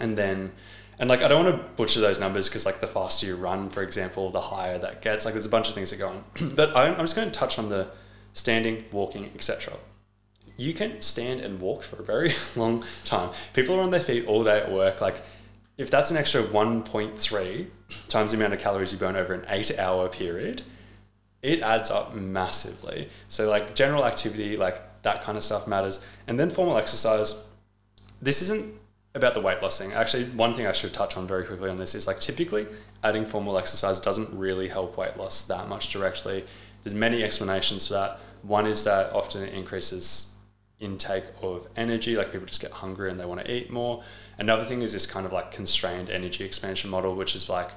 And 0.00 0.16
then, 0.16 0.52
and 0.98 1.08
like 1.08 1.22
I 1.22 1.28
don't 1.28 1.44
want 1.44 1.56
to 1.56 1.62
butcher 1.76 2.00
those 2.00 2.18
numbers 2.18 2.48
because 2.48 2.66
like 2.66 2.80
the 2.80 2.86
faster 2.86 3.26
you 3.26 3.36
run, 3.36 3.70
for 3.70 3.82
example, 3.82 4.30
the 4.30 4.40
higher 4.40 4.78
that 4.78 5.02
gets. 5.02 5.24
Like 5.24 5.34
there's 5.34 5.46
a 5.46 5.50
bunch 5.50 5.68
of 5.68 5.74
things 5.74 5.90
that 5.90 5.98
go 5.98 6.08
on. 6.08 6.24
but 6.54 6.76
I'm, 6.76 6.94
I'm 6.94 7.00
just 7.00 7.16
going 7.16 7.30
to 7.30 7.34
touch 7.34 7.58
on 7.58 7.68
the 7.68 7.88
standing, 8.32 8.84
walking, 8.90 9.30
etc 9.34 9.74
you 10.60 10.74
can 10.74 11.00
stand 11.00 11.40
and 11.40 11.58
walk 11.58 11.82
for 11.82 11.96
a 11.96 12.04
very 12.04 12.34
long 12.56 12.84
time. 13.06 13.30
People 13.54 13.76
are 13.76 13.80
on 13.80 13.90
their 13.90 14.00
feet 14.00 14.26
all 14.26 14.44
day 14.44 14.58
at 14.58 14.70
work. 14.70 15.00
Like 15.00 15.16
if 15.80 15.90
that's 15.90 16.10
an 16.10 16.18
extra 16.18 16.42
1.3 16.42 17.66
times 18.08 18.32
the 18.32 18.36
amount 18.36 18.52
of 18.52 18.60
calories 18.60 18.92
you 18.92 18.98
burn 18.98 19.16
over 19.16 19.32
an 19.32 19.46
eight 19.48 19.78
hour 19.78 20.10
period, 20.10 20.60
it 21.40 21.62
adds 21.62 21.90
up 21.90 22.14
massively. 22.14 23.08
So, 23.30 23.48
like 23.48 23.74
general 23.74 24.04
activity, 24.04 24.58
like 24.58 24.78
that 25.02 25.22
kind 25.22 25.38
of 25.38 25.42
stuff 25.42 25.66
matters. 25.66 26.04
And 26.28 26.38
then 26.38 26.50
formal 26.50 26.76
exercise. 26.76 27.46
This 28.20 28.42
isn't 28.42 28.74
about 29.14 29.32
the 29.32 29.40
weight 29.40 29.62
loss 29.62 29.78
thing. 29.78 29.94
Actually, 29.94 30.24
one 30.24 30.52
thing 30.52 30.66
I 30.66 30.72
should 30.72 30.92
touch 30.92 31.16
on 31.16 31.26
very 31.26 31.46
quickly 31.46 31.70
on 31.70 31.78
this 31.78 31.94
is 31.94 32.06
like 32.06 32.20
typically 32.20 32.66
adding 33.02 33.24
formal 33.24 33.56
exercise 33.56 33.98
doesn't 33.98 34.38
really 34.38 34.68
help 34.68 34.98
weight 34.98 35.16
loss 35.16 35.40
that 35.44 35.66
much 35.66 35.88
directly. 35.88 36.44
There's 36.82 36.94
many 36.94 37.24
explanations 37.24 37.86
for 37.86 37.94
that. 37.94 38.20
One 38.42 38.66
is 38.66 38.84
that 38.84 39.14
often 39.14 39.44
it 39.44 39.54
increases 39.54 40.36
intake 40.80 41.24
of 41.42 41.68
energy, 41.76 42.16
like 42.16 42.32
people 42.32 42.46
just 42.46 42.60
get 42.60 42.70
hungry 42.70 43.10
and 43.10 43.20
they 43.20 43.24
want 43.24 43.44
to 43.44 43.50
eat 43.50 43.70
more. 43.70 44.02
Another 44.40 44.64
thing 44.64 44.80
is 44.80 44.94
this 44.94 45.06
kind 45.06 45.26
of 45.26 45.32
like 45.32 45.52
constrained 45.52 46.08
energy 46.08 46.44
expansion 46.44 46.88
model, 46.88 47.14
which 47.14 47.36
is 47.36 47.50
like 47.50 47.70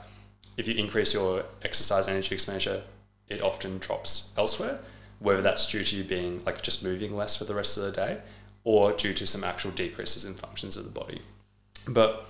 if 0.56 0.66
you 0.66 0.74
increase 0.76 1.14
your 1.14 1.44
exercise 1.62 2.08
energy 2.08 2.34
expenditure, 2.34 2.84
it 3.28 3.42
often 3.42 3.80
drops 3.80 4.34
elsewhere, 4.38 4.80
whether 5.20 5.42
that's 5.42 5.70
due 5.70 5.84
to 5.84 5.96
you 5.98 6.06
being 6.06 6.42
like 6.46 6.62
just 6.62 6.82
moving 6.82 7.18
less 7.18 7.36
for 7.36 7.44
the 7.44 7.54
rest 7.54 7.78
of 7.78 7.84
the 7.84 7.92
day 7.92 8.20
or 8.64 8.94
due 8.94 9.14
to 9.14 9.28
some 9.28 9.44
actual 9.44 9.72
decreases 9.72 10.24
in 10.24 10.36
functions 10.36 10.78
of 10.78 10.86
the 10.86 10.90
body. 10.90 11.20
But 11.86 12.26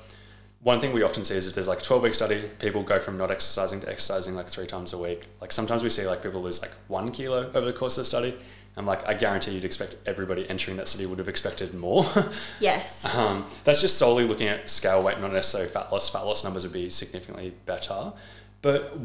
one 0.61 0.79
thing 0.79 0.93
we 0.93 1.03
often 1.03 1.23
see 1.23 1.35
is 1.35 1.45
if 1.45 1.53
there's 1.53 1.67
like 1.67 1.81
a 1.81 1.83
12 1.83 2.01
week 2.01 2.15
study, 2.15 2.41
people 2.57 2.81
go 2.81 2.99
from 2.99 3.17
not 3.17 3.29
exercising 3.29 3.81
to 3.81 3.89
exercising 3.89 4.33
like 4.33 4.47
three 4.47 4.65
times 4.65 4.93
a 4.93 4.97
week. 4.97 5.27
Like 5.41 5.51
sometimes 5.51 5.83
we 5.83 5.91
see 5.91 6.07
like 6.07 6.23
people 6.23 6.41
lose 6.41 6.59
like 6.59 6.71
one 6.87 7.11
kilo 7.11 7.51
over 7.53 7.65
the 7.65 7.73
course 7.73 7.99
of 7.99 8.01
the 8.01 8.05
study. 8.05 8.33
And 8.75 8.87
like, 8.87 9.07
I 9.07 9.13
guarantee 9.13 9.51
you'd 9.51 9.65
expect 9.65 9.97
everybody 10.05 10.49
entering 10.49 10.77
that 10.77 10.87
city 10.87 11.05
would 11.05 11.19
have 11.19 11.29
expected 11.29 11.73
more. 11.73 12.05
Yes. 12.59 13.05
um, 13.13 13.45
that's 13.63 13.81
just 13.81 13.97
solely 13.97 14.23
looking 14.25 14.47
at 14.47 14.69
scale 14.69 15.03
weight, 15.03 15.19
not 15.19 15.31
necessarily 15.31 15.69
fat 15.69 15.91
loss. 15.91 16.09
Fat 16.09 16.21
loss 16.21 16.43
numbers 16.43 16.63
would 16.63 16.73
be 16.73 16.89
significantly 16.89 17.53
better. 17.65 18.13
But 18.61 18.97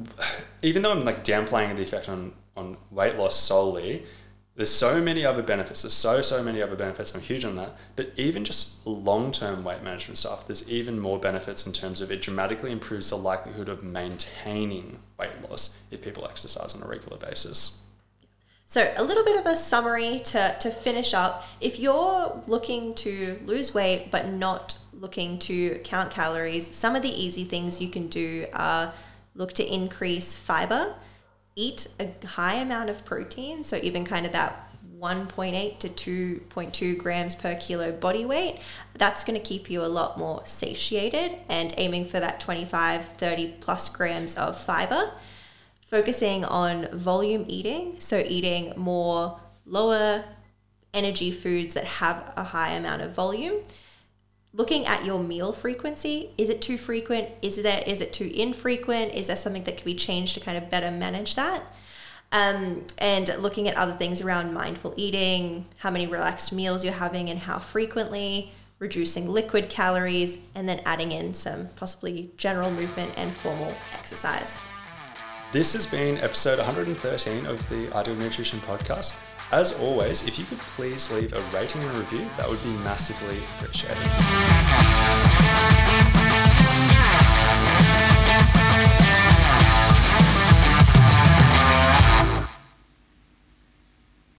even 0.63 0.83
though 0.83 0.93
I'm 0.93 1.05
like 1.05 1.25
downplaying 1.25 1.77
the 1.77 1.83
effect 1.83 2.09
on, 2.09 2.33
on 2.57 2.77
weight 2.91 3.17
loss 3.17 3.37
solely, 3.39 4.05
there's 4.59 4.73
so 4.73 5.01
many 5.01 5.25
other 5.25 5.43
benefits. 5.43 5.83
There's 5.83 5.95
so, 5.95 6.21
so 6.23 6.43
many 6.43 6.61
other 6.61 6.75
benefits. 6.75 7.15
I'm 7.15 7.21
huge 7.21 7.45
on 7.45 7.55
that. 7.57 7.77
But 7.95 8.13
even 8.17 8.45
just 8.45 8.85
long 8.87 9.31
term 9.33 9.63
weight 9.65 9.83
management 9.83 10.19
stuff, 10.19 10.47
there's 10.47 10.69
even 10.69 10.99
more 10.99 11.19
benefits 11.19 11.67
in 11.67 11.73
terms 11.73 12.01
of 12.01 12.11
it 12.11 12.23
dramatically 12.23 12.73
improves 12.73 13.11
the 13.11 13.17
likelihood 13.17 13.69
of 13.69 13.85
maintaining 13.85 14.99
weight 15.19 15.43
loss 15.49 15.79
if 15.91 16.03
people 16.03 16.27
exercise 16.27 16.75
on 16.75 16.83
a 16.83 16.89
regular 16.89 17.19
basis. 17.19 17.85
So, 18.71 18.93
a 18.99 19.03
little 19.03 19.25
bit 19.25 19.41
of 19.41 19.47
a 19.47 19.57
summary 19.57 20.21
to, 20.25 20.55
to 20.61 20.71
finish 20.71 21.15
up. 21.15 21.43
If 21.59 21.79
you're 21.79 22.43
looking 22.47 22.95
to 22.97 23.41
lose 23.47 23.73
weight 23.73 24.11
but 24.11 24.29
not 24.29 24.77
looking 24.93 25.39
to 25.39 25.79
count 25.85 26.11
calories, 26.11 26.77
some 26.77 26.95
of 26.95 27.01
the 27.01 27.09
easy 27.09 27.45
things 27.45 27.81
you 27.81 27.89
can 27.89 28.09
do 28.09 28.45
are 28.53 28.93
look 29.35 29.55
to 29.55 29.65
increase 29.67 30.35
fiber, 30.35 30.95
eat 31.57 31.89
a 31.99 32.27
high 32.27 32.57
amount 32.57 32.91
of 32.91 33.07
protein, 33.07 33.65
so 33.65 33.79
even 33.83 34.05
kind 34.05 34.27
of 34.27 34.33
that 34.33 34.71
1.8 34.99 35.79
to 35.79 35.89
2.2 35.89 36.99
grams 36.99 37.35
per 37.35 37.55
kilo 37.55 37.91
body 37.91 38.27
weight. 38.27 38.61
That's 38.93 39.25
going 39.25 39.41
to 39.41 39.43
keep 39.43 39.71
you 39.71 39.83
a 39.83 39.87
lot 39.87 40.19
more 40.19 40.43
satiated 40.45 41.39
and 41.49 41.73
aiming 41.79 42.05
for 42.05 42.21
that 42.21 42.39
25, 42.39 43.03
30 43.03 43.55
plus 43.61 43.89
grams 43.89 44.35
of 44.35 44.61
fiber 44.61 45.13
focusing 45.89 46.45
on 46.45 46.87
volume 46.93 47.47
eating, 47.49 47.97
so 47.99 48.23
eating 48.27 48.75
more 48.77 49.41
lower 49.65 50.23
energy 50.93 51.31
foods 51.31 51.75
that 51.75 51.85
have 51.85 52.33
a 52.37 52.45
high 52.45 52.73
amount 52.73 53.03
of 53.03 53.13
volume. 53.13 53.63
Looking 54.53 54.87
at 54.87 55.05
your 55.05 55.23
meal 55.23 55.53
frequency, 55.53 56.31
is 56.37 56.51
it 56.51 56.61
too 56.61 56.77
frequent? 56.77 57.29
Is 57.43 57.63
there 57.63 57.83
is 57.87 58.01
it 58.01 58.13
too 58.13 58.31
infrequent? 58.35 59.15
Is 59.15 59.29
there 59.29 59.37
something 59.37 59.65
that 59.65 59.77
can 59.77 59.85
be 59.85 59.95
changed 59.95 60.35
to 60.35 60.41
kind 60.41 60.59
of 60.59 60.71
better 60.71 60.91
manage 60.91 61.35
that? 61.37 61.63
Um, 62.33 62.85
and 62.99 63.35
looking 63.39 63.69
at 63.69 63.77
other 63.77 63.95
things 63.95 64.21
around 64.21 64.53
mindful 64.53 64.93
eating, 64.99 65.67
how 65.79 65.91
many 65.91 66.07
relaxed 66.07 66.53
meals 66.53 66.85
you're 66.85 66.93
having 66.93 67.31
and 67.31 67.39
how 67.39 67.59
frequently, 67.59 68.53
reducing 68.79 69.29
liquid 69.29 69.71
calories, 69.71 70.37
and 70.55 70.69
then 70.69 70.83
adding 70.85 71.13
in 71.13 71.33
some 71.33 71.69
possibly 71.77 72.31
general 72.37 72.71
movement 72.71 73.13
and 73.17 73.33
formal 73.33 73.75
exercise. 73.95 74.61
This 75.51 75.73
has 75.73 75.87
been 75.87 76.19
episode 76.19 76.59
113 76.59 77.47
of 77.47 77.67
the 77.71 77.91
Ideal 77.97 78.17
Nutrition 78.17 78.59
Podcast. 78.61 79.19
As 79.51 79.73
always, 79.81 80.29
if 80.29 80.39
you 80.39 80.45
could 80.45 80.59
please 80.59 81.11
leave 81.11 81.33
a 81.33 81.41
rating 81.55 81.83
and 81.85 81.97
review, 81.97 82.29
that 82.37 82.47
would 82.47 82.63
be 82.63 82.77
massively 82.85 83.39
appreciated. 83.57 83.97